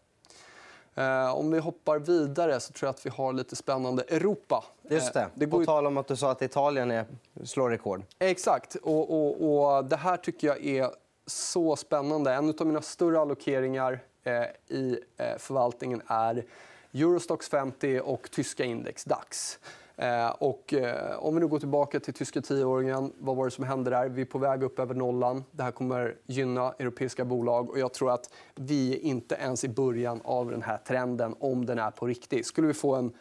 Eh, 0.98 1.38
om 1.38 1.52
vi 1.52 1.60
hoppar 1.60 2.00
vidare 2.00 2.60
så 2.60 2.74
tror 2.74 2.88
jag 2.88 2.94
att 2.94 3.06
vi 3.06 3.10
har 3.10 3.34
lite 3.34 3.56
spännande 3.56 4.04
Europa. 4.04 4.64
Just 4.90 5.14
det. 5.14 5.22
Eh, 5.22 5.28
det 5.34 5.46
går... 5.46 5.60
På 5.60 5.66
tal 5.66 5.88
om 5.88 5.98
att 5.98 6.08
du 6.08 6.16
sa 6.16 6.32
att 6.32 6.42
Italien 6.42 6.92
är... 6.92 7.06
slår 7.44 7.70
rekord. 7.70 8.04
Exakt. 8.20 8.76
Och, 8.76 9.10
och, 9.10 9.76
och 9.78 9.86
det 9.86 9.96
här 9.96 10.18
tycker 10.18 10.48
jag 10.48 10.66
är 10.66 10.92
så 11.26 11.76
spännande. 11.76 12.34
En 12.34 12.54
av 12.60 12.68
mina 12.68 12.82
större 12.82 13.20
allokeringar 13.20 14.00
eh, 14.24 14.76
i 14.78 15.00
förvaltningen 15.38 16.02
är 16.08 16.46
Eurostox 16.94 17.50
50 17.50 18.00
och 18.00 18.32
tyska 18.32 18.64
index, 18.64 19.04
DAX. 19.04 19.60
Eh, 19.98 20.30
och, 20.30 20.74
eh, 20.74 21.18
om 21.20 21.34
vi 21.34 21.40
nu 21.40 21.48
går 21.48 21.60
tillbaka 21.60 22.00
till 22.00 22.14
tyska 22.14 22.42
tioåringen, 22.42 23.14
vad 23.18 23.36
var 23.36 23.46
det 23.46 23.52
som 23.52 23.64
hände 23.64 23.90
där? 23.90 24.10
Vi 24.10 24.22
är 24.22 24.26
på 24.26 24.38
väg 24.38 24.64
upp 24.64 24.80
över 24.80 24.96
nollan. 24.96 25.44
Det 25.52 25.64
här 25.64 25.72
kommer 25.72 26.16
gynna 26.26 26.74
europeiska 26.80 27.26
bolag. 27.26 27.70
Och 27.70 27.80
jag 27.80 27.94
tror 27.94 28.12
att 28.12 28.34
vi 28.56 28.94
är 28.94 29.00
inte 29.00 29.36
ens 29.36 29.64
i 29.64 29.70
början 29.70 30.22
av 30.24 30.52
den 30.52 30.62
här 30.62 30.78
trenden 30.78 31.36
om 31.40 31.66
den 31.66 31.80
är 31.80 31.92
på 31.92 32.08
riktigt. 32.08 32.46
Skulle 32.46 32.68
vi 32.68 32.74
få 32.74 32.96
en, 32.96 33.12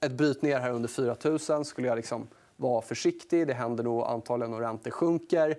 ett 0.00 0.12
bryt 0.12 0.42
ner 0.42 0.60
här 0.60 0.70
under 0.70 0.88
4 0.88 1.16
000 1.48 1.64
skulle 1.64 1.88
jag 1.88 1.96
liksom 1.96 2.28
vara 2.56 2.82
försiktig. 2.82 3.46
Det 3.46 3.54
händer 3.54 3.84
nog 3.84 4.02
antagligen 4.02 4.54
och 4.54 4.60
räntor 4.60 4.90
sjunker. 4.90 5.56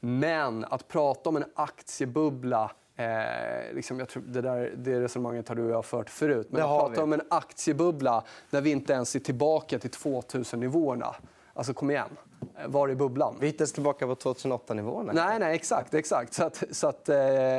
Men 0.00 0.64
att 0.64 0.88
prata 0.88 1.28
om 1.28 1.36
en 1.36 1.44
aktiebubbla 1.54 2.70
Eh, 2.96 3.74
liksom, 3.74 3.98
jag 3.98 4.08
tror 4.08 4.22
det, 4.22 4.40
där, 4.40 4.74
det 4.76 5.00
resonemanget 5.00 5.48
har 5.48 5.56
du 5.56 5.64
och 5.64 5.70
jag 5.70 5.84
fört 5.84 6.10
förut. 6.10 6.46
Men 6.50 6.62
att 6.62 6.68
prata 6.68 7.02
om 7.02 7.12
en 7.12 7.22
aktiebubbla 7.30 8.24
när 8.50 8.60
vi 8.60 8.70
inte 8.70 8.92
ens 8.92 9.16
är 9.16 9.20
tillbaka 9.20 9.78
till 9.78 9.90
2000-nivåerna. 9.90 11.14
Alltså, 11.52 11.74
kom 11.74 11.90
igen. 11.90 12.08
Eh, 12.58 12.68
var 12.68 12.88
är 12.88 12.94
bubblan? 12.94 13.36
Vi 13.40 13.46
är 13.46 13.50
inte 13.50 13.62
ens 13.62 13.72
tillbaka 13.72 14.06
på 14.06 14.14
2008-nivåerna. 14.14 15.12
Nej, 15.12 15.38
nej, 15.38 15.54
exakt. 15.54 15.94
exakt. 15.94 16.34
Så, 16.34 16.44
att, 16.44 16.64
så, 16.70 16.86
att, 16.86 17.08
eh, 17.08 17.16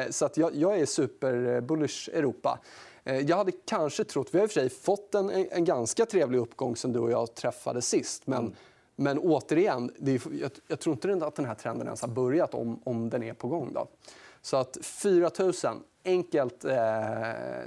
så 0.10 0.26
att 0.26 0.38
jag, 0.38 0.56
jag 0.56 0.80
är 0.80 0.86
superbullish 0.86 2.10
Europa. 2.14 2.60
Eh, 3.04 3.20
jag 3.20 3.38
hade 3.38 3.52
kanske 3.52 4.04
trott... 4.04 4.28
Vi 4.32 4.38
har 4.38 4.44
i 4.44 4.48
och 4.48 4.52
för 4.52 4.60
sig 4.60 4.70
fått 4.70 5.16
en, 5.16 5.30
en 5.30 5.66
ganska 5.66 6.06
trevlig 6.06 6.40
uppgång 6.40 6.76
sen 6.76 6.94
du 6.94 7.00
och 7.00 7.12
jag 7.12 7.36
träffades 7.36 7.90
sist. 7.90 8.28
Men, 8.28 8.40
mm. 8.40 8.54
men 8.96 9.20
återigen, 9.20 9.92
är, 10.06 10.22
jag, 10.42 10.52
jag, 10.68 10.80
tror 10.80 11.12
inte 11.12 11.26
att 11.26 11.36
den 11.36 11.46
här 11.46 11.56
trenden 11.56 11.88
ens 11.88 12.02
har 12.02 12.10
börjat 12.10 12.54
om, 12.54 12.82
om 12.84 13.10
den 13.10 13.24
är 13.24 13.34
på 13.34 13.48
gång. 13.48 13.74
Då. 13.74 13.88
Så 14.42 14.58
att 14.58 14.78
4 14.82 15.32
000, 15.40 15.54
enkelt 16.06 16.66
eh, 16.66 16.78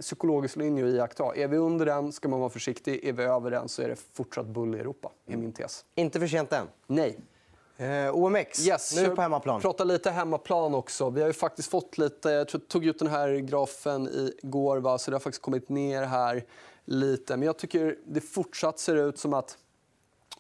psykologisk 0.01 0.57
linje 0.57 0.85
att 0.85 0.91
iaktta. 0.91 1.35
Är 1.35 1.49
vi 1.49 1.57
under 1.57 1.87
den 1.87 2.13
ska 2.13 2.29
man 2.29 2.41
vara 2.41 2.51
försiktig. 2.51 3.05
Är 3.05 3.13
vi 3.13 3.25
över 3.25 3.51
den 3.51 3.69
så 3.69 3.83
är 3.83 3.89
det 3.89 3.97
fortsatt 4.13 4.47
bull 4.47 4.75
i 4.75 4.79
Europa. 4.79 5.11
är 5.27 5.37
min 5.37 5.53
tes. 5.53 5.85
Inte 5.95 6.21
för 6.21 6.27
sent 6.27 6.53
än? 6.53 6.67
Nej. 6.87 7.19
Eh, 7.77 8.15
OMX, 8.15 8.67
yes, 8.67 8.97
nu 8.97 9.09
på 9.09 9.23
hemmaplan. 9.23 9.61
Prata 9.61 9.85
lite 9.85 10.11
hemmaplan 10.11 10.75
också. 10.75 11.11
Vi 11.11 11.21
har 11.21 11.29
ju 11.29 11.33
faktiskt 11.33 11.71
fått 11.71 11.99
lite... 11.99 12.31
Jag 12.31 12.69
tog 12.69 12.87
ut 12.87 12.99
den 12.99 13.09
här 13.09 13.35
grafen 13.35 14.09
igår, 14.43 14.77
va? 14.79 14.99
så 14.99 15.11
det 15.11 15.15
har 15.15 15.21
faktiskt 15.21 15.43
kommit 15.43 15.69
ner 15.69 16.03
här 16.03 16.45
lite. 16.85 17.37
Men 17.37 17.47
jag 17.47 17.59
tycker 17.59 17.99
det 18.07 18.21
fortsatt 18.21 18.79
ser 18.79 18.97
ut 18.97 19.19
som 19.19 19.35
att 19.35 19.59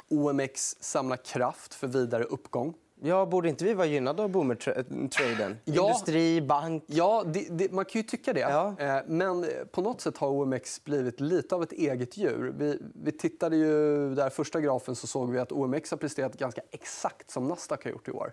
OMX 0.08 0.76
samlar 0.80 1.16
kraft 1.16 1.74
för 1.74 1.86
vidare 1.86 2.24
uppgång. 2.24 2.74
Ja, 3.02 3.26
borde 3.26 3.48
inte 3.48 3.64
vi 3.64 3.74
vara 3.74 3.86
gynnade 3.86 4.22
av 4.22 4.28
boomer-traden? 4.28 5.58
Ja. 5.64 5.86
Industri, 5.86 6.40
bank... 6.40 6.84
Ja, 6.86 7.24
det, 7.26 7.46
det, 7.50 7.72
man 7.72 7.84
kan 7.84 8.00
ju 8.00 8.02
tycka 8.02 8.32
det. 8.32 8.40
Ja. 8.40 8.74
Eh, 8.78 9.02
men 9.06 9.46
på 9.72 9.80
något 9.80 10.00
sätt 10.00 10.16
har 10.16 10.28
OMX 10.28 10.84
blivit 10.84 11.20
lite 11.20 11.54
av 11.54 11.62
ett 11.62 11.72
eget 11.72 12.16
djur. 12.16 12.54
Vi, 12.56 12.78
vi 12.94 13.12
tittade 13.12 13.56
ju 13.56 14.14
där 14.14 14.30
första 14.30 14.60
grafen 14.60 14.96
så 14.96 15.06
såg 15.06 15.30
vi 15.30 15.38
att 15.38 15.52
OMX 15.52 15.90
har 15.90 15.98
presterat 15.98 16.38
ganska 16.38 16.60
exakt 16.70 17.30
som 17.30 17.48
Nasdaq 17.48 17.84
har 17.84 17.90
gjort 17.90 18.08
i 18.08 18.10
år. 18.10 18.32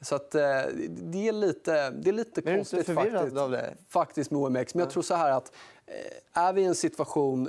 Så 0.00 0.14
att, 0.14 0.34
eh, 0.34 0.40
det 0.88 1.28
är 1.28 1.32
lite, 1.32 1.90
det 1.90 2.10
är 2.10 2.12
lite 2.12 2.40
är 2.40 2.56
konstigt 2.56 2.86
faktiskt, 2.86 3.36
av 3.36 3.50
det? 3.50 3.74
faktiskt 3.88 4.30
med 4.30 4.40
OMX. 4.40 4.74
Men 4.74 4.80
jag 4.80 4.90
tror 4.90 5.02
så 5.02 5.14
här 5.14 5.30
att 5.30 5.52
eh, 5.86 6.42
är 6.42 6.52
vi 6.52 6.62
i 6.62 6.64
en 6.64 6.74
situation 6.74 7.48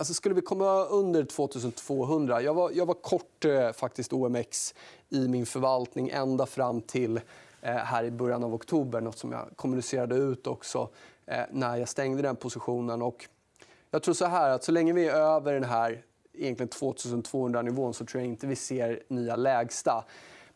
Alltså 0.00 0.14
skulle 0.14 0.34
vi 0.34 0.40
komma 0.40 0.84
under 0.84 1.24
2200... 1.24 2.42
Jag 2.42 2.54
var, 2.54 2.70
jag 2.74 2.86
var 2.86 2.94
kort 2.94 3.44
eh, 3.44 3.72
faktiskt 3.72 4.12
OMX 4.12 4.74
i 5.10 5.28
min 5.28 5.46
förvaltning 5.46 6.08
ända 6.08 6.46
fram 6.46 6.80
till 6.80 7.20
eh, 7.60 7.74
här 7.74 8.04
i 8.04 8.10
början 8.10 8.44
av 8.44 8.54
oktober. 8.54 9.00
Något 9.00 9.18
som 9.18 9.32
jag 9.32 9.48
kommunicerade 9.56 10.16
ut 10.16 10.46
också 10.46 10.88
eh, 11.26 11.44
när 11.50 11.76
jag 11.76 11.88
stängde 11.88 12.22
den 12.22 12.36
positionen. 12.36 13.02
Och 13.02 13.26
jag 13.90 14.02
tror 14.02 14.14
så 14.14 14.26
här 14.26 14.50
att 14.50 14.64
så 14.64 14.72
länge 14.72 14.92
vi 14.92 15.08
är 15.08 15.14
över 15.14 15.54
den 15.54 15.64
här 15.64 16.02
egentligen 16.32 16.68
2200-nivån 16.68 17.94
så 17.94 18.04
tror 18.04 18.22
jag 18.22 18.28
inte 18.28 18.46
vi 18.46 18.56
ser 18.56 19.02
nya 19.08 19.36
lägsta. 19.36 20.04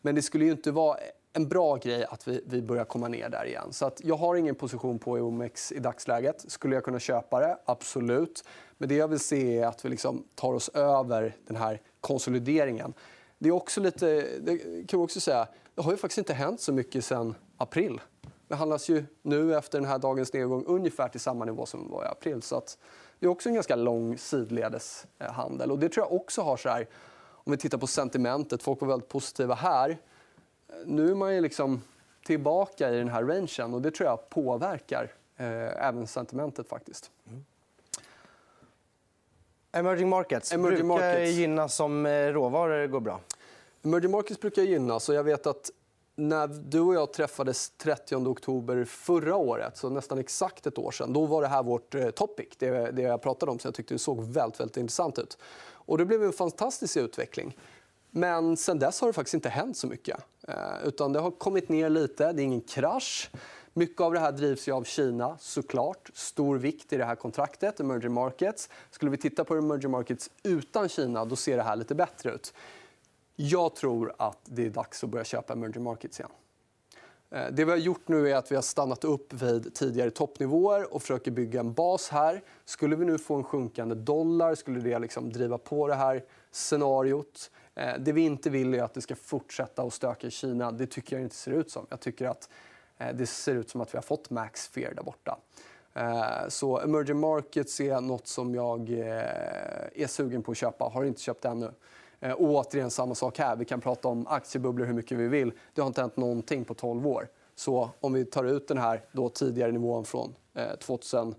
Men 0.01 0.15
det 0.15 0.21
skulle 0.21 0.45
ju 0.45 0.51
inte 0.51 0.71
vara 0.71 0.97
en 1.33 1.47
bra 1.47 1.75
grej 1.75 2.05
att 2.05 2.27
vi, 2.27 2.43
vi 2.45 2.61
börjar 2.61 2.85
komma 2.85 3.07
ner 3.07 3.29
där 3.29 3.45
igen. 3.45 3.73
Så 3.73 3.85
att 3.85 4.01
jag 4.03 4.15
har 4.15 4.35
ingen 4.35 4.55
position 4.55 4.99
på 4.99 5.11
OMX 5.11 5.71
i 5.71 5.79
dagsläget. 5.79 6.45
Skulle 6.47 6.75
jag 6.75 6.83
kunna 6.83 6.99
köpa 6.99 7.39
det? 7.39 7.57
Absolut. 7.65 8.43
Men 8.77 8.89
det 8.89 8.95
jag 8.95 9.07
vill 9.07 9.19
se 9.19 9.59
är 9.59 9.67
att 9.67 9.85
vi 9.85 9.89
liksom 9.89 10.23
tar 10.35 10.53
oss 10.53 10.69
över 10.69 11.35
den 11.47 11.55
här 11.55 11.81
konsolideringen. 12.01 12.93
Det 13.43 13.49
är 13.49 13.53
också 13.53 13.81
lite, 13.81 14.37
det 14.39 14.87
kan 14.87 14.99
också 14.99 15.19
säga, 15.19 15.47
det 15.75 15.81
har 15.81 15.91
ju 15.91 15.97
faktiskt 15.97 16.17
inte 16.17 16.33
hänt 16.33 16.61
så 16.61 16.73
mycket 16.73 17.05
sen 17.05 17.35
april. 17.57 18.01
Det 18.47 18.55
handlas 18.55 18.89
ju 18.89 19.05
nu 19.21 19.55
efter 19.57 19.79
den 19.79 19.87
här 19.87 19.99
dagens 19.99 20.33
nedgång 20.33 20.65
ungefär 20.67 21.07
till 21.07 21.19
samma 21.19 21.45
nivå 21.45 21.65
som 21.65 21.89
var 21.89 22.03
i 22.03 22.07
april. 22.07 22.41
Så 22.41 22.55
att 22.55 22.77
det 23.19 23.25
är 23.25 23.29
också 23.29 23.49
en 23.49 23.55
ganska 23.55 23.75
lång 23.75 24.17
sidledes 24.17 25.07
eh, 25.19 25.31
handel. 25.31 25.71
Och 25.71 25.79
det 25.79 25.89
tror 25.89 26.05
jag 26.05 26.13
också 26.13 26.41
har 26.41 26.57
så 26.57 26.69
här, 26.69 26.87
om 27.25 27.51
vi 27.51 27.57
tittar 27.57 27.77
på 27.77 27.87
sentimentet, 27.87 28.63
folk 28.63 28.81
var 28.81 28.87
väldigt 28.87 29.09
positiva 29.09 29.55
här. 29.55 29.89
Eh, 29.89 30.75
nu 30.85 31.11
är 31.11 31.15
man 31.15 31.35
ju 31.35 31.41
liksom 31.41 31.81
tillbaka 32.25 32.89
i 32.89 32.97
den 32.97 33.09
här 33.09 33.23
rangen 33.23 33.73
och 33.73 33.81
det 33.81 33.91
tror 33.91 34.09
jag 34.09 34.29
påverkar 34.29 35.11
eh, 35.37 35.87
även 35.87 36.07
sentimentet 36.07 36.67
faktiskt. 36.67 37.11
Mm. 37.27 37.45
Emerging 39.73 40.09
markets 40.09 40.51
Emerging 40.51 40.87
brukar 40.87 41.05
markets. 41.05 41.31
gynnas 41.31 41.79
om 41.79 42.05
eh, 42.05 42.11
råvaror 42.11 42.87
går 42.87 42.99
bra. 42.99 43.19
Emerging 43.83 44.11
markets 44.11 44.39
brukar 44.41 44.61
gynnas. 44.61 45.09
Och 45.09 45.15
jag 45.15 45.23
vet 45.23 45.47
att 45.47 45.71
när 46.15 46.47
du 46.47 46.79
och 46.79 46.95
jag 46.95 47.13
träffades 47.13 47.69
30 47.69 48.15
oktober 48.15 48.85
förra 48.85 49.35
året, 49.35 49.77
så 49.77 49.89
nästan 49.89 50.17
exakt 50.17 50.67
ett 50.67 50.77
år 50.77 50.91
sedan, 50.91 51.13
då 51.13 51.25
var 51.25 51.41
det 51.41 51.47
här 51.47 51.63
vårt 51.63 51.95
eh, 51.95 52.09
topic, 52.09 52.47
det, 52.57 52.91
det 52.91 53.01
jag 53.01 53.21
pratade 53.21 53.51
om. 53.51 53.59
Så 53.59 53.67
jag 53.67 53.75
tyckte 53.75 53.93
det 53.93 53.99
såg 53.99 54.23
väldigt, 54.23 54.59
väldigt 54.59 54.77
intressant 54.77 55.19
ut. 55.19 55.37
Och 55.71 55.97
det 55.97 56.05
blev 56.05 56.23
en 56.23 56.33
fantastisk 56.33 56.97
utveckling. 56.97 57.57
Men 58.11 58.57
sen 58.57 58.79
dess 58.79 59.01
har 59.01 59.07
det 59.07 59.13
faktiskt 59.13 59.33
inte 59.33 59.49
hänt 59.49 59.77
så 59.77 59.87
mycket. 59.87 60.17
Eh, 60.47 60.55
utan 60.85 61.13
det 61.13 61.19
har 61.19 61.31
kommit 61.31 61.69
ner 61.69 61.89
lite. 61.89 62.31
Det 62.33 62.41
är 62.41 62.45
ingen 62.45 62.61
krasch. 62.61 63.29
Mycket 63.75 64.01
av 64.01 64.13
det 64.13 64.19
här 64.19 64.31
drivs 64.31 64.67
av 64.67 64.83
Kina, 64.83 65.37
såklart. 65.39 66.09
Stor 66.13 66.57
vikt 66.57 66.93
i 66.93 66.97
det 66.97 67.05
här 67.05 67.15
kontraktet, 67.15 67.79
emerging 67.79 68.11
markets. 68.11 68.69
Skulle 68.89 69.11
vi 69.11 69.17
titta 69.17 69.43
på 69.43 69.55
emerging 69.55 69.91
markets 69.91 70.29
utan 70.43 70.89
Kina, 70.89 71.25
då 71.25 71.35
ser 71.35 71.57
det 71.57 71.63
här 71.63 71.75
lite 71.75 71.95
bättre 71.95 72.31
ut. 72.31 72.53
Jag 73.35 73.75
tror 73.75 74.13
att 74.17 74.39
det 74.45 74.65
är 74.65 74.69
dags 74.69 75.03
att 75.03 75.09
börja 75.09 75.25
köpa 75.25 75.53
emerging 75.53 75.83
markets 75.83 76.19
igen. 76.19 76.31
Eh, 77.33 77.51
det 77.51 77.65
vi 77.65 77.71
har 77.71 77.77
gjort 77.77 78.07
nu 78.07 78.29
är 78.29 78.35
att 78.35 78.51
vi 78.51 78.55
har 78.55 78.61
stannat 78.61 79.03
upp 79.03 79.33
vid 79.33 79.73
tidigare 79.73 80.11
toppnivåer 80.11 80.93
och 80.93 81.01
försöker 81.01 81.31
bygga 81.31 81.59
en 81.59 81.73
bas 81.73 82.09
här. 82.09 82.41
Skulle 82.65 82.95
vi 82.95 83.05
nu 83.05 83.17
få 83.17 83.35
en 83.35 83.43
sjunkande 83.43 83.95
dollar 83.95 84.55
skulle 84.55 84.79
det 84.79 84.99
liksom 84.99 85.33
driva 85.33 85.57
på 85.57 85.87
det 85.87 85.95
här 85.95 86.23
scenariot. 86.51 87.51
Eh, 87.75 87.93
det 87.99 88.11
vi 88.11 88.21
inte 88.21 88.49
vill 88.49 88.73
är 88.73 88.83
att 88.83 88.93
det 88.93 89.01
ska 89.01 89.15
fortsätta 89.15 89.81
att 89.81 89.93
stöka 89.93 90.27
i 90.27 90.31
Kina. 90.31 90.71
Det 90.71 90.87
tycker 90.87 91.15
jag 91.15 91.23
inte 91.23 91.35
ser 91.35 91.51
ut 91.51 91.71
som. 91.71 91.85
Jag 91.89 91.99
tycker 91.99 92.27
att 92.27 92.49
Eh, 92.97 93.15
det 93.15 93.25
ser 93.25 93.55
ut 93.55 93.69
som 93.69 93.81
att 93.81 93.93
vi 93.93 93.97
har 93.97 94.03
fått 94.03 94.29
max 94.29 94.67
fear 94.67 94.93
där 94.93 95.03
borta. 95.03 95.37
Eh, 95.93 96.47
så 96.47 96.79
emerging 96.79 97.19
markets 97.19 97.79
är 97.79 98.01
nåt 98.01 98.27
som 98.27 98.55
jag 98.55 98.89
eh, 98.89 100.03
är 100.03 100.07
sugen 100.07 100.43
på 100.43 100.51
att 100.51 100.57
köpa. 100.57 100.85
Har 100.85 101.03
inte 101.03 101.21
köpt 101.21 101.45
ännu. 101.45 101.71
Och 102.37 102.41
återigen 102.41 102.91
samma 102.91 103.15
sak 103.15 103.39
här. 103.39 103.55
Vi 103.55 103.65
kan 103.65 103.81
prata 103.81 104.07
om 104.07 104.27
aktiebubblor 104.27 104.85
hur 104.85 104.93
mycket 104.93 105.17
vi 105.17 105.27
vill. 105.27 105.51
Det 105.73 105.81
har 105.81 105.87
inte 105.87 106.01
hänt 106.01 106.17
någonting 106.17 106.65
på 106.65 106.73
12 106.73 107.07
år. 107.07 107.27
Så 107.55 107.89
om 107.99 108.13
vi 108.13 108.25
tar 108.25 108.43
ut 108.43 108.67
den 108.67 108.77
här 108.77 109.01
då 109.11 109.29
tidigare 109.29 109.71
nivån 109.71 110.05
från 110.05 110.35
2007, 110.79 111.35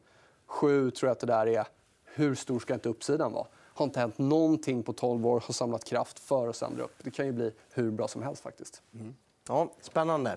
tror 0.90 1.08
jag 1.08 1.10
att 1.10 1.20
det 1.20 1.26
där 1.26 1.46
är. 1.46 1.66
Hur 2.04 2.34
stor 2.34 2.58
ska 2.58 2.74
inte 2.74 2.88
uppsidan 2.88 3.32
vara? 3.32 3.46
Har 3.54 3.84
inte 3.84 4.00
hänt 4.00 4.18
någonting 4.18 4.82
på 4.82 4.92
12 4.92 5.26
år, 5.26 5.42
har 5.46 5.52
samlat 5.52 5.84
kraft 5.84 6.18
för 6.18 6.48
att 6.48 6.56
sen 6.56 6.76
dra 6.76 6.84
upp. 6.84 6.96
Det 7.02 7.10
kan 7.10 7.26
ju 7.26 7.32
bli 7.32 7.52
hur 7.70 7.90
bra 7.90 8.08
som 8.08 8.22
helst 8.22 8.42
faktiskt. 8.42 8.82
Mm. 8.94 9.14
Ja, 9.48 9.68
spännande. 9.80 10.36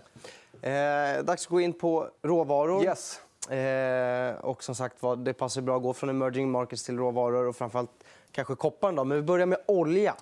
Eh, 0.62 1.24
dags 1.24 1.46
att 1.46 1.50
gå 1.50 1.62
in 1.62 1.74
på 1.74 2.10
råvaror. 2.22 2.84
Yes. 2.84 3.22
Eh, 3.52 4.36
och 4.36 4.64
som 4.64 4.76
sagt 4.76 4.98
det 5.18 5.34
passar 5.34 5.62
bra 5.62 5.78
att 5.78 5.84
gå 5.84 5.94
från 5.94 6.10
emerging 6.10 6.52
markets 6.52 6.84
till 6.84 6.98
råvaror 6.98 7.48
och 7.48 7.56
framförallt 7.56 8.04
kanske 8.32 8.56
kopparn. 8.56 8.96
Då. 8.96 9.04
Men 9.04 9.18
vi 9.18 9.24
börjar 9.24 9.46
med 9.46 9.60
olja. 9.66 10.16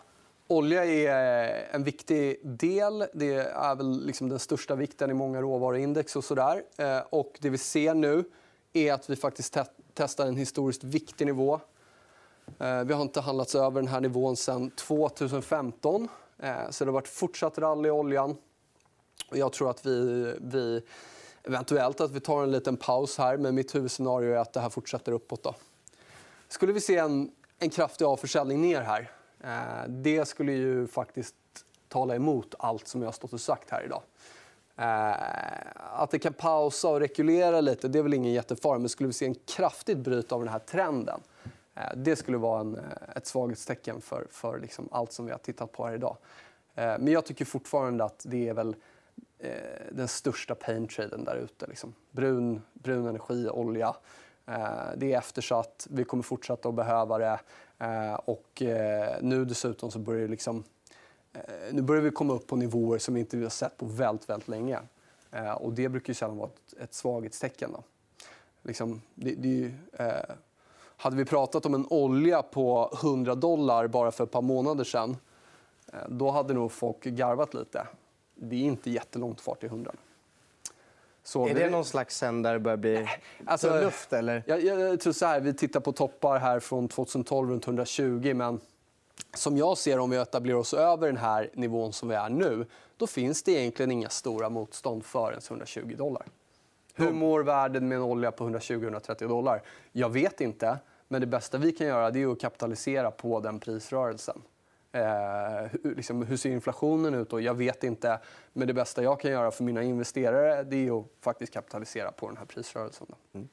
Olja 0.47 0.85
är 0.85 1.49
eh, 1.49 1.75
en 1.75 1.83
viktig 1.83 2.39
del. 2.43 3.05
Det 3.13 3.33
är 3.35 3.75
väl 3.75 4.05
liksom 4.05 4.29
den 4.29 4.39
största 4.39 4.75
vikten 4.75 5.09
i 5.09 5.13
många 5.13 5.41
råvaruindex. 5.41 6.15
Och 6.15 6.23
så 6.23 6.35
där. 6.35 6.63
Eh, 6.77 7.03
och 7.09 7.37
det 7.41 7.49
vi 7.49 7.57
ser 7.57 7.93
nu 7.93 8.23
är 8.73 8.93
att 8.93 9.09
vi 9.09 9.15
faktiskt 9.15 9.53
te 9.53 9.63
testar 9.93 10.27
en 10.27 10.37
historiskt 10.37 10.83
viktig 10.83 11.25
nivå. 11.25 11.59
Eh, 12.59 12.83
vi 12.83 12.93
har 12.93 13.01
inte 13.01 13.21
handlats 13.21 13.55
över 13.55 13.81
den 13.81 13.87
här 13.87 14.01
nivån 14.01 14.35
sedan 14.35 14.69
2015. 14.69 16.07
Eh, 16.39 16.69
så 16.69 16.85
det 16.85 16.91
har 16.91 16.93
varit 16.93 17.07
fortsatt 17.07 17.57
rally 17.57 17.87
i 17.87 17.91
oljan. 17.91 18.37
Jag 19.31 19.53
tror 19.53 19.69
att 19.69 19.85
vi, 19.85 20.33
vi 20.41 20.81
eventuellt 21.43 22.01
att 22.01 22.11
vi 22.11 22.19
tar 22.19 22.43
en 22.43 22.51
liten 22.51 22.77
paus 22.77 23.17
här, 23.17 23.37
men 23.37 23.55
mitt 23.55 23.75
huvudscenario 23.75 24.33
är 24.33 24.37
att 24.37 24.53
det 24.53 24.59
här 24.59 24.69
fortsätter 24.69 25.11
uppåt. 25.11 25.43
Då. 25.43 25.55
Skulle 26.47 26.73
vi 26.73 26.81
se 26.81 26.97
en, 26.97 27.31
en 27.59 27.69
kraftig 27.69 28.05
avförsäljning 28.05 28.61
ner 28.61 28.81
här, 28.81 29.11
eh, 29.43 29.89
det 29.89 30.25
skulle 30.25 30.51
ju 30.51 30.87
faktiskt 30.87 31.35
tala 31.87 32.15
emot 32.15 32.55
allt 32.59 32.87
som 32.87 33.01
jag 33.01 33.07
har 33.07 33.13
stått 33.13 33.33
och 33.33 33.41
sagt 33.41 33.69
här 33.69 33.83
idag. 33.85 34.01
Eh, 34.77 36.01
att 36.01 36.11
det 36.11 36.19
kan 36.19 36.33
pausa 36.33 36.87
och 36.89 36.99
rekulera 36.99 37.61
lite 37.61 37.87
det 37.87 37.99
är 37.99 38.03
väl 38.03 38.13
ingen 38.13 38.33
jättefara, 38.33 38.79
men 38.79 38.89
skulle 38.89 39.07
vi 39.07 39.13
se 39.13 39.25
en 39.25 39.35
kraftigt 39.35 39.97
bryt 39.97 40.31
av 40.31 40.39
den 40.39 40.49
här 40.49 40.59
trenden 40.59 41.21
Eh, 41.75 41.95
det 41.95 42.15
skulle 42.15 42.37
vara 42.37 42.59
en, 42.59 42.75
eh, 42.75 42.83
ett 43.15 43.25
svaghetstecken 43.25 44.01
för, 44.01 44.27
för 44.31 44.59
liksom 44.59 44.89
allt 44.91 45.11
som 45.11 45.25
vi 45.25 45.31
har 45.31 45.39
tittat 45.39 45.71
på 45.71 45.85
här 45.85 45.93
idag. 45.93 46.17
Eh, 46.75 46.95
men 46.99 47.07
jag 47.07 47.25
tycker 47.25 47.45
fortfarande 47.45 48.03
att 48.03 48.25
det 48.27 48.49
är 48.49 48.53
väl 48.53 48.75
Eh, 49.45 49.85
den 49.91 50.07
största 50.07 50.55
pain-traden 50.55 51.23
där 51.23 51.35
ute. 51.35 51.67
Liksom. 51.67 51.93
Brun, 52.11 52.61
brun 52.73 53.07
energi, 53.07 53.49
olja. 53.49 53.95
Eh, 54.45 54.67
det 54.97 55.13
är 55.13 55.17
eftersatt. 55.17 55.87
Vi 55.89 56.03
kommer 56.03 56.23
fortsätta 56.23 56.69
att 56.69 56.75
behöva 56.75 57.17
det. 57.17 57.39
Eh, 57.79 58.13
och 58.13 58.61
nu 59.21 59.45
dessutom 59.45 59.91
så 59.91 59.99
börjar, 59.99 60.27
liksom, 60.27 60.63
nu 61.71 61.81
börjar 61.81 62.01
vi 62.01 62.11
komma 62.11 62.33
upp 62.33 62.47
på 62.47 62.55
nivåer 62.55 62.97
som 62.97 63.13
vi 63.13 63.19
inte 63.19 63.37
har 63.37 63.49
sett 63.49 63.77
på 63.77 63.85
väldigt, 63.85 64.29
väldigt 64.29 64.47
länge. 64.47 64.79
Och 65.57 65.73
det 65.73 65.89
brukar 65.89 66.09
ju 66.09 66.13
sällan 66.13 66.37
vara 66.37 66.49
ett, 66.49 66.81
ett 66.81 66.93
svaghetstecken. 66.93 67.71
Då. 67.71 67.83
Liksom, 68.61 69.01
det, 69.15 69.35
det, 69.35 69.71
eh, 69.93 70.35
hade 70.97 71.15
vi 71.15 71.25
pratat 71.25 71.65
om 71.65 71.73
en 71.73 71.87
olja 71.89 72.41
på 72.41 72.91
100 73.01 73.35
dollar 73.35 73.87
bara 73.87 74.11
för 74.11 74.23
ett 74.23 74.31
par 74.31 74.41
månader 74.41 74.83
sen 74.83 75.17
då 76.07 76.31
hade 76.31 76.53
nog 76.53 76.71
folk 76.71 77.03
garvat 77.03 77.53
lite. 77.53 77.87
Det 78.35 78.55
är 78.55 78.63
inte 78.63 78.89
jättelångt 78.89 79.41
kvar 79.41 79.55
till 79.55 79.69
100. 79.69 79.91
Så 81.23 81.47
är 81.47 81.53
det 81.53 81.63
vi... 81.63 81.69
någon 81.69 81.85
slags 81.85 82.17
sen 82.17 82.41
där 82.41 82.53
det 82.53 82.59
börjar 82.59 82.77
bli 82.77 83.07
alltså, 83.45 83.81
luft? 83.81 84.13
Eller? 84.13 84.43
Jag, 84.47 84.63
jag, 84.63 84.99
tror 84.99 85.13
så 85.13 85.25
här, 85.25 85.39
vi 85.39 85.53
tittar 85.53 85.79
på 85.79 85.91
toppar 85.91 86.39
här 86.39 86.59
från 86.59 86.87
2012 86.87 87.49
runt 87.49 87.65
120. 87.65 88.33
Men 88.35 88.59
som 89.33 89.57
jag 89.57 89.77
ser 89.77 89.99
om 89.99 90.09
vi 90.09 90.17
etablerar 90.17 90.57
oss 90.57 90.73
över 90.73 91.07
den 91.07 91.17
här 91.17 91.49
nivån 91.53 91.93
som 91.93 92.09
vi 92.09 92.15
är 92.15 92.29
nu 92.29 92.65
då 92.97 93.07
finns 93.07 93.43
det 93.43 93.51
egentligen 93.51 93.91
inga 93.91 94.09
stora 94.09 94.49
motstånd 94.49 95.05
för 95.05 95.33
120 95.47 95.95
dollar. 95.97 96.25
Hur 96.93 97.11
mår 97.11 97.43
världen 97.43 97.87
med 97.87 97.95
en 97.95 98.03
olja 98.03 98.31
på 98.31 98.49
120-130 98.49 99.27
dollar? 99.27 99.61
Jag 99.91 100.09
vet 100.09 100.41
inte. 100.41 100.77
Men 101.07 101.21
det 101.21 101.27
bästa 101.27 101.57
vi 101.57 101.71
kan 101.71 101.87
göra 101.87 102.11
det 102.11 102.21
är 102.21 102.31
att 102.31 102.39
kapitalisera 102.39 103.11
på 103.11 103.39
den 103.39 103.59
prisrörelsen. 103.59 104.41
Eh, 104.95 105.67
hur, 105.83 105.95
liksom, 105.95 106.21
hur 106.21 106.37
ser 106.37 106.49
inflationen 106.49 107.13
ut? 107.13 107.29
Då? 107.29 107.41
Jag 107.41 107.53
vet 107.53 107.83
inte. 107.83 108.19
Men 108.53 108.67
det 108.67 108.73
bästa 108.73 109.03
jag 109.03 109.19
kan 109.19 109.31
göra 109.31 109.51
för 109.51 109.63
mina 109.63 109.83
investerare 109.83 110.63
det 110.63 110.87
är 110.87 110.99
att 110.99 111.05
faktiskt 111.21 111.53
kapitalisera 111.53 112.11
på 112.11 112.27
den 112.27 112.37
här 112.37 112.45
prisrörelsen. 112.45 113.07
Mm. 113.33 113.47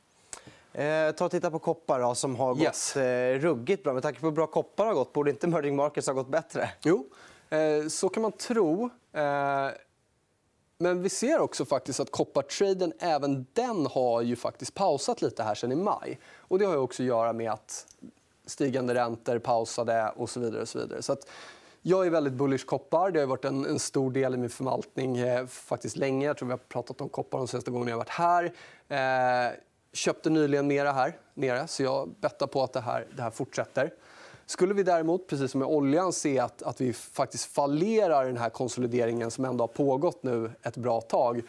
Eh, 0.72 1.14
ta 1.14 1.24
och 1.24 1.30
titta 1.30 1.50
på 1.50 1.58
koppar 1.58 2.00
då, 2.00 2.14
som 2.14 2.36
har 2.36 2.54
gått 2.54 2.62
yes. 2.62 2.96
eh, 2.96 3.38
ruggigt 3.38 3.84
bra. 3.84 3.92
Med 3.92 4.02
tanke 4.02 4.20
på 4.20 4.26
hur 4.26 4.32
bra 4.32 4.46
koppar 4.46 4.86
har 4.86 4.94
gått, 4.94 5.12
borde 5.12 5.30
inte 5.30 5.46
emerging 5.46 5.76
markets 5.76 6.06
ha 6.06 6.14
gått 6.14 6.28
bättre? 6.28 6.70
Jo, 6.82 7.06
eh, 7.50 7.88
så 7.88 8.08
kan 8.08 8.22
man 8.22 8.32
tro. 8.32 8.90
Eh, 9.12 9.68
men 10.78 11.02
vi 11.02 11.08
ser 11.08 11.38
också 11.38 11.64
faktiskt 11.64 12.00
att 12.00 12.10
koppartraden 12.10 12.92
även 12.98 13.46
den 13.52 13.86
har 13.86 14.22
ju 14.22 14.36
faktiskt 14.36 14.74
pausat 14.74 15.22
lite 15.22 15.42
här 15.42 15.54
sen 15.54 15.72
i 15.72 15.76
maj. 15.76 16.18
Och 16.36 16.58
det 16.58 16.64
har 16.64 16.72
ju 16.72 16.80
också 16.80 17.02
att 17.02 17.06
göra 17.06 17.32
med 17.32 17.52
att 17.52 17.86
stigande 18.46 18.94
räntor 18.94 19.38
pausade 19.38 20.12
och 20.16 20.30
så 20.30 20.40
vidare. 20.40 20.62
Och 20.62 20.68
så 20.68 20.78
vidare. 20.78 21.02
Så 21.02 21.12
att 21.12 21.28
jag 21.82 22.06
är 22.06 22.10
väldigt 22.10 22.32
bullish 22.32 22.64
koppar. 22.66 23.10
Det 23.10 23.20
har 23.20 23.26
varit 23.26 23.44
en, 23.44 23.66
en 23.66 23.78
stor 23.78 24.10
del 24.10 24.34
i 24.34 24.36
min 24.36 24.50
förvaltning 24.50 25.18
eh, 25.18 25.46
faktiskt 25.46 25.96
länge. 25.96 26.26
Jag 26.26 26.36
tror 26.36 26.46
vi 26.46 26.52
har 26.52 26.58
pratat 26.58 27.00
om 27.00 27.08
koppar 27.08 27.38
de 27.38 27.48
senaste 27.48 27.70
gångerna 27.70 27.90
jag 27.90 27.96
har 27.96 28.04
varit 28.04 28.52
här. 28.88 29.48
Eh, 29.48 29.52
köpte 29.92 30.30
nyligen 30.30 30.66
mera 30.66 30.92
här 30.92 31.16
nere, 31.34 31.66
så 31.68 31.82
jag 31.82 32.08
bettar 32.20 32.46
på 32.46 32.62
att 32.62 32.72
det 32.72 32.80
här, 32.80 33.06
det 33.16 33.22
här 33.22 33.30
fortsätter. 33.30 33.92
Skulle 34.46 34.74
vi 34.74 34.82
däremot, 34.82 35.28
precis 35.28 35.50
som 35.50 35.58
med 35.58 35.68
oljan, 35.68 36.12
se 36.12 36.38
att, 36.38 36.62
att 36.62 36.80
vi 36.80 36.92
faktiskt 36.92 37.44
fallerar 37.44 38.24
den 38.24 38.36
här 38.36 38.50
konsolideringen 38.50 39.30
som 39.30 39.44
ändå 39.44 39.62
har 39.62 39.68
pågått 39.68 40.22
nu 40.22 40.50
ett 40.62 40.76
bra 40.76 41.00
tag 41.00 41.42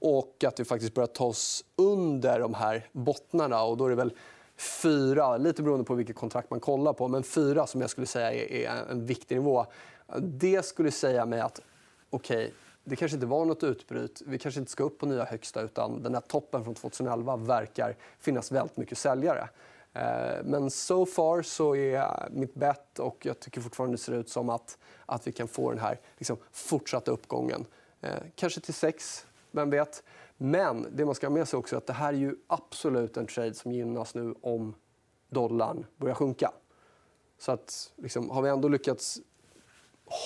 och 0.00 0.44
att 0.46 0.60
vi 0.60 0.64
faktiskt 0.64 0.94
börjar 0.94 1.06
ta 1.06 1.24
oss 1.24 1.64
under 1.76 2.40
de 2.40 2.54
här 2.54 2.88
bottnarna. 2.92 3.62
Och 3.62 3.76
då 3.76 3.86
är 3.86 3.90
det 3.90 3.96
väl 3.96 4.12
fyra, 4.60 5.36
lite 5.36 5.62
beroende 5.62 5.84
på 5.84 5.94
vilket 5.94 6.16
kontrakt 6.16 6.50
man 6.50 6.60
kollar 6.60 6.92
på, 6.92 7.08
men 7.08 7.22
fyra 7.22 7.66
som 7.66 7.80
jag 7.80 7.90
skulle 7.90 8.06
säga 8.06 8.32
är, 8.32 8.90
en 8.90 9.06
viktig 9.06 9.36
nivå. 9.36 9.66
Det 10.18 10.66
skulle 10.66 10.90
säga 10.90 11.26
mig 11.26 11.40
att 11.40 11.60
okej, 12.10 12.36
okay, 12.36 12.50
det 12.84 12.96
kanske 12.96 13.16
inte 13.16 13.26
var 13.26 13.44
nåt 13.44 13.62
utbryt. 13.62 14.22
Vi 14.26 14.38
kanske 14.38 14.60
inte 14.60 14.72
ska 14.72 14.84
upp 14.84 14.98
på 14.98 15.06
nya 15.06 15.24
högsta 15.24 15.60
utan 15.62 16.02
den 16.02 16.14
här 16.14 16.20
toppen 16.20 16.64
från 16.64 16.74
2011 16.74 17.36
verkar 17.36 17.96
finnas 18.18 18.52
väldigt 18.52 18.76
mycket 18.76 18.98
säljare. 18.98 19.48
Eh, 19.92 20.44
men 20.44 20.70
so 20.70 21.06
far 21.06 21.42
så 21.42 21.76
är 21.76 22.28
mitt 22.30 22.54
bett 22.54 22.98
och 22.98 23.26
jag 23.26 23.40
tycker 23.40 23.60
fortfarande 23.60 23.96
det 23.96 24.00
ser 24.00 24.12
ut 24.12 24.28
som 24.28 24.48
att, 24.48 24.78
att 25.06 25.26
vi 25.26 25.32
kan 25.32 25.48
få 25.48 25.70
den 25.70 25.80
här 25.80 26.00
liksom, 26.18 26.36
fortsatta 26.52 27.10
uppgången. 27.10 27.66
Eh, 28.00 28.10
kanske 28.34 28.60
till 28.60 28.74
6, 28.74 29.26
vem 29.50 29.70
vet. 29.70 30.02
Men 30.42 30.86
det 30.92 31.04
man 31.04 31.14
ska 31.14 31.26
ha 31.26 31.34
med 31.34 31.48
sig 31.48 31.58
också 31.58 31.76
är 31.76 31.78
att 31.78 31.86
det 31.86 31.92
här 31.92 32.12
är 32.12 32.18
ju 32.18 32.36
absolut 32.46 33.16
en 33.16 33.26
trade 33.26 33.54
som 33.54 33.72
gynnas 33.72 34.14
nu 34.14 34.34
om 34.40 34.74
dollarn 35.28 35.86
börjar 35.96 36.14
sjunka. 36.14 36.52
Så 37.38 37.52
att, 37.52 37.92
liksom, 37.96 38.30
har 38.30 38.42
vi 38.42 38.48
ändå 38.48 38.68
lyckats 38.68 39.20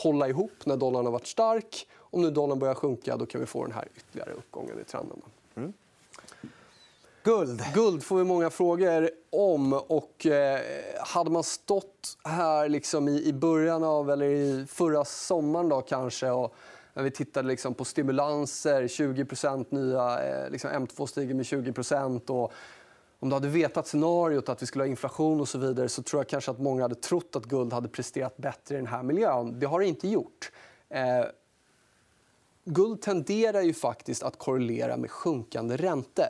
hålla 0.03 0.29
ihop 0.29 0.53
när 0.66 0.77
dollarn 0.77 1.05
har 1.05 1.12
varit 1.12 1.27
stark, 1.27 1.88
om 1.98 2.22
nu 2.22 2.31
dollarn 2.31 2.59
börjar 2.59 2.74
sjunka, 2.74 3.16
då 3.16 3.27
kan 3.27 3.40
vi 3.40 3.46
få 3.46 3.62
den 3.62 3.72
här 3.72 3.88
ytterligare 3.96 4.33
uppgången 4.33 4.81
i 4.81 4.85
trenden. 4.85 5.22
Mm. 5.55 5.72
Guld. 7.22 7.62
Guld 7.74 8.03
får 8.03 8.16
vi 8.16 8.24
många 8.24 8.50
frågor 8.50 9.11
om. 9.31 9.72
Och, 9.72 10.27
eh, 10.27 10.61
hade 11.00 11.31
man 11.31 11.44
stått 11.44 12.18
här 12.24 12.68
liksom 12.68 13.09
i, 13.09 13.24
i 13.24 13.33
början 13.33 13.85
av, 13.85 14.11
eller 14.11 14.27
i 14.27 14.66
förra 14.68 15.05
sommaren 15.05 15.68
då, 15.68 15.81
kanske 15.81 16.31
och 16.31 16.55
när 16.94 17.02
vi 17.02 17.11
tittade 17.11 17.48
liksom 17.48 17.74
på 17.74 17.85
stimulanser, 17.85 18.83
20% 18.83 19.66
nya, 19.70 20.24
eh, 20.24 20.50
liksom 20.50 20.70
M2 20.70 21.07
stiger 21.07 21.35
med 21.35 21.46
20 21.46 22.33
och 22.33 22.52
om 23.18 23.28
du 23.28 23.37
hade 23.37 23.48
vetat 23.48 23.87
scenariot 23.87 24.48
att 24.48 24.62
vi 24.62 24.66
skulle 24.66 24.85
ha 24.85 24.88
inflation 24.88 25.40
och 25.40 25.48
så 25.48 25.59
vidare 25.59 25.88
så 25.88 26.02
tror 26.02 26.20
jag 26.20 26.28
kanske 26.28 26.50
att 26.50 26.59
många 26.59 26.83
hade 26.83 26.94
trott 26.94 27.37
att 27.37 27.44
guld 27.44 27.72
hade 27.72 27.88
presterat 27.88 28.37
bättre 28.37 28.74
i 28.74 28.78
den 28.78 28.87
här 28.87 29.02
miljön. 29.02 29.61
Det 29.61 29.66
har 29.66 29.80
det 29.80 29.87
inte 29.87 30.09
gjort. 30.09 30.52
Eh, 30.88 31.24
guld 32.64 33.02
tenderar 33.02 33.62
ju 33.62 33.74
faktiskt 33.74 34.22
att 34.22 34.38
korrelera 34.38 34.96
med 34.96 35.11
sjunkande 35.11 35.76
räntor 35.76 36.26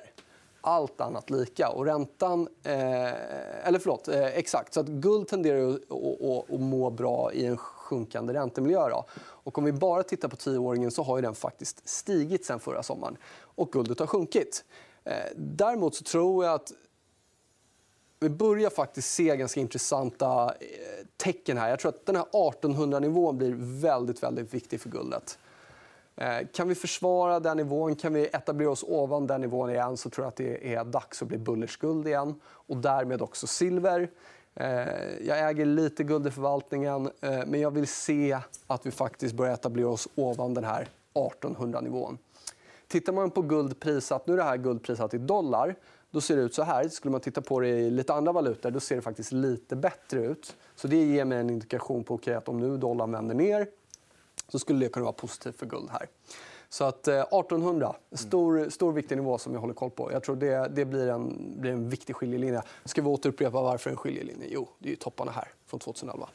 allt 0.64 1.00
annat 1.00 1.30
lika. 1.30 1.68
Och 1.68 1.84
räntan, 1.84 2.48
eh, 2.62 3.66
eller 3.66 3.78
förlåt, 3.78 4.08
eh, 4.08 4.24
exakt. 4.24 4.74
Så 4.74 4.80
att 4.80 4.86
guld 4.86 5.28
tenderar 5.28 5.68
att, 5.68 5.90
att, 5.90 6.54
att 6.54 6.60
må 6.60 6.90
bra 6.90 7.32
i 7.32 7.46
en 7.46 7.56
sjunkande 7.84 8.34
räntemiljö. 8.34 8.88
Då. 8.88 9.04
Och 9.20 9.58
om 9.58 9.64
vi 9.64 9.72
bara 9.72 10.02
tittar 10.02 10.28
på 10.28 10.36
tioåringen 10.36 10.90
så 10.90 11.02
har 11.02 11.22
den 11.22 11.34
faktiskt 11.34 11.88
stigit 11.88 12.44
sen 12.44 12.60
förra 12.60 12.82
sommaren. 12.82 13.16
Och 13.40 13.72
guldet 13.72 13.98
har 13.98 14.06
sjunkit. 14.06 14.64
Eh, 15.04 15.14
däremot 15.36 15.94
så 15.94 16.04
tror 16.04 16.44
jag 16.44 16.54
att 16.54 16.72
vi 18.20 18.28
börjar 18.28 18.70
faktiskt 18.70 19.14
se 19.14 19.36
ganska 19.36 19.60
intressanta 19.60 20.54
eh, 20.60 21.06
tecken 21.16 21.58
här. 21.58 21.70
Jag 21.70 21.78
tror 21.78 21.88
att 21.88 22.06
den 22.06 22.16
här 22.16 22.24
1800-nivån 22.32 23.38
blir 23.38 23.54
väldigt, 23.80 24.22
väldigt 24.22 24.54
viktig 24.54 24.80
för 24.80 24.90
guldet. 24.90 25.38
Eh, 26.16 26.46
kan 26.52 26.68
vi 26.68 26.74
försvara 26.74 27.40
den 27.40 27.56
nivån, 27.56 27.96
kan 27.96 28.14
vi 28.14 28.26
etablera 28.26 28.70
oss 28.70 28.84
ovan 28.88 29.26
den 29.26 29.40
nivån 29.40 29.70
igen 29.70 29.96
så 29.96 30.10
tror 30.10 30.24
jag 30.24 30.28
att 30.28 30.36
det 30.36 30.74
är 30.74 30.84
dags 30.84 31.22
att 31.22 31.28
bli 31.28 31.38
bullerskuld 31.38 32.06
igen 32.06 32.40
och 32.44 32.76
därmed 32.76 33.22
också 33.22 33.46
silver. 33.46 34.10
Eh, 34.54 35.26
jag 35.26 35.50
äger 35.50 35.64
lite 35.64 36.04
guld 36.04 36.26
i 36.26 36.30
förvaltningen, 36.30 37.10
eh, 37.20 37.40
men 37.46 37.60
jag 37.60 37.70
vill 37.70 37.86
se 37.86 38.38
att 38.66 38.86
vi 38.86 38.90
faktiskt 38.90 39.34
börjar 39.34 39.54
etablera 39.54 39.88
oss 39.88 40.08
ovan 40.14 40.54
den 40.54 40.64
här 40.64 40.88
1800-nivån. 41.14 42.18
Tittar 42.88 43.12
man 43.12 43.30
på 43.30 43.42
guld 43.42 43.80
prissatt, 43.80 44.26
nu 44.26 44.32
är 44.32 44.36
det 44.36 44.42
här 44.42 44.56
guldprisat 44.56 45.14
i 45.14 45.18
dollar, 45.18 45.76
då 46.10 46.20
ser 46.20 46.36
det 46.36 46.42
ut 46.42 46.54
så 46.54 46.62
här. 46.62 46.88
Skulle 46.88 47.12
man 47.12 47.20
titta 47.20 47.42
på 47.42 47.60
det 47.60 47.68
i 47.68 47.90
lite 47.90 48.14
andra 48.14 48.32
valutor, 48.32 48.70
då 48.70 48.80
ser 48.80 48.96
det 48.96 49.02
faktiskt 49.02 49.32
lite 49.32 49.76
bättre 49.76 50.24
ut. 50.24 50.56
Så 50.76 50.88
det 50.88 50.96
ger 50.96 51.24
mig 51.24 51.38
en 51.38 51.50
indikation 51.50 52.04
på 52.04 52.14
okay, 52.14 52.34
att 52.34 52.48
om 52.48 52.60
nu 52.60 52.76
dollarn 52.76 53.12
vänder 53.12 53.34
ner 53.34 53.66
så 54.48 54.58
skulle 54.58 54.86
det 54.86 54.88
kunna 54.88 55.04
vara 55.04 55.12
positivt 55.12 55.56
för 55.56 55.66
guld 55.66 55.90
här. 55.90 56.06
Så 56.68 56.84
att 56.84 57.08
1800, 57.08 57.96
eh, 58.10 58.16
stor, 58.16 58.70
stor 58.70 58.92
viktig 58.92 59.16
nivå 59.16 59.38
som 59.38 59.54
jag 59.54 59.60
håller 59.60 59.74
koll 59.74 59.90
på. 59.90 60.12
Jag 60.12 60.22
tror 60.22 60.36
det, 60.36 60.68
det 60.74 60.84
blir, 60.84 61.08
en, 61.08 61.54
blir 61.60 61.72
en 61.72 61.88
viktig 61.88 62.16
skiljelinje. 62.16 62.62
Ska 62.84 63.02
vi 63.02 63.08
återupprepa 63.08 63.62
varför 63.62 63.90
en 63.90 63.96
skiljelinje? 63.96 64.46
Jo, 64.50 64.68
det 64.78 64.88
är 64.88 64.90
ju 64.90 64.96
topparna 64.96 65.32
här 65.32 65.48
från 65.66 65.80
2011. 65.80 66.28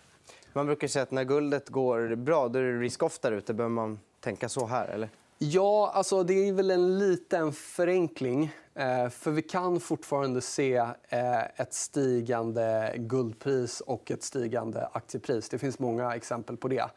Man 0.54 0.65
brukar 0.65 0.88
säga 0.88 1.04
att 1.04 1.12
när 1.12 1.24
guldet 1.24 1.70
går 1.70 2.15
bra, 2.15 2.48
då 2.48 2.60
är 2.60 2.63
det 2.63 2.80
risk-off 2.80 3.20
där 3.20 3.32
ute. 3.32 3.54
Behöver 3.54 3.76
man 3.76 4.00
tänka 4.20 4.50
så 4.50 4.65
här? 4.65 4.88
Eller? 4.88 5.10
Ja, 5.42 5.92
alltså 5.94 6.24
det 6.24 6.34
är 6.34 6.54
väl 6.54 6.72
en 6.72 7.00
liten 7.00 7.54
förenkling. 7.54 8.52
Eh, 8.74 9.10
för 9.10 9.32
vi 9.32 9.42
kan 9.42 9.80
fortfarande 9.80 10.42
se 10.42 10.76
eh, 11.10 11.44
ett 11.56 11.74
stigande 11.74 12.94
guldpris 12.98 13.82
och 13.82 14.12
ett 14.12 14.24
stigande 14.24 14.89
aktiepris. 14.94 15.50
Det 15.50 15.60
finns 15.60 15.80
många 15.80 16.15
exempel 16.15 16.58
på 16.58 16.68
det. 16.68 16.89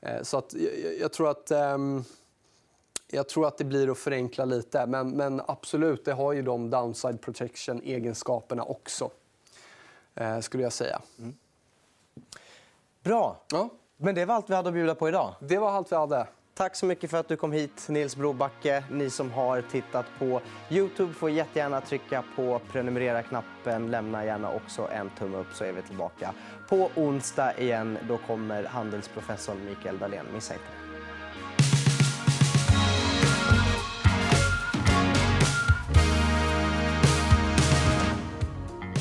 Eh, 0.00 0.22
så 0.22 0.38
att 0.38 0.54
jag, 1.00 1.12
tror 1.12 1.30
att... 1.30 1.52
Jag 3.14 3.28
tror 3.28 3.46
att 3.46 3.58
det 3.58 3.64
blir 3.64 3.90
att 3.90 3.98
förenkla 3.98 4.44
lite. 4.44 4.86
Men, 4.86 5.10
men 5.10 5.42
absolut, 5.46 6.04
det 6.04 6.12
har 6.12 6.32
ju 6.32 6.42
de 6.42 6.70
downside 6.70 7.20
protection-egenskaperna 7.20 8.62
också. 8.62 9.10
Eh, 10.14 10.40
skulle 10.40 10.62
jag 10.62 10.72
säga. 10.72 11.02
Mm. 11.18 11.34
Bra. 13.02 13.36
Ja. 13.52 13.68
Men 13.96 14.14
det 14.14 14.24
var 14.24 14.34
allt 14.34 14.50
vi 14.50 14.54
hade 14.54 14.68
att 14.68 14.74
bjuda 14.74 14.94
på 14.94 15.08
idag. 15.08 15.34
Det 15.40 15.58
var 15.58 15.70
allt 15.70 15.92
vi 15.92 15.96
hade. 15.96 16.26
Tack 16.54 16.76
så 16.76 16.86
mycket 16.86 17.10
för 17.10 17.18
att 17.18 17.28
du 17.28 17.36
kom 17.36 17.52
hit, 17.52 17.86
Nils 17.88 18.16
Brobacke. 18.16 18.84
Ni 18.90 19.10
som 19.10 19.30
har 19.32 19.62
tittat 19.62 20.06
på 20.18 20.40
Youtube 20.70 21.12
får 21.12 21.30
jättegärna 21.30 21.80
trycka 21.80 22.24
på 22.36 22.60
prenumerera-knappen. 22.72 23.90
Lämna 23.90 24.24
gärna 24.24 24.52
också 24.52 24.88
en 24.92 25.10
tumme 25.18 25.38
upp 25.38 25.54
så 25.54 25.64
är 25.64 25.72
vi 25.72 25.82
tillbaka 25.82 26.34
på 26.68 26.90
onsdag 26.96 27.58
igen. 27.58 27.98
Då 28.08 28.18
kommer 28.18 28.64
handelsprofessorn 28.64 29.64
Mikael 29.64 29.98
Dahlén. 29.98 30.26
Missa 30.34 30.54
inte 30.54 30.66
det. 30.78 30.83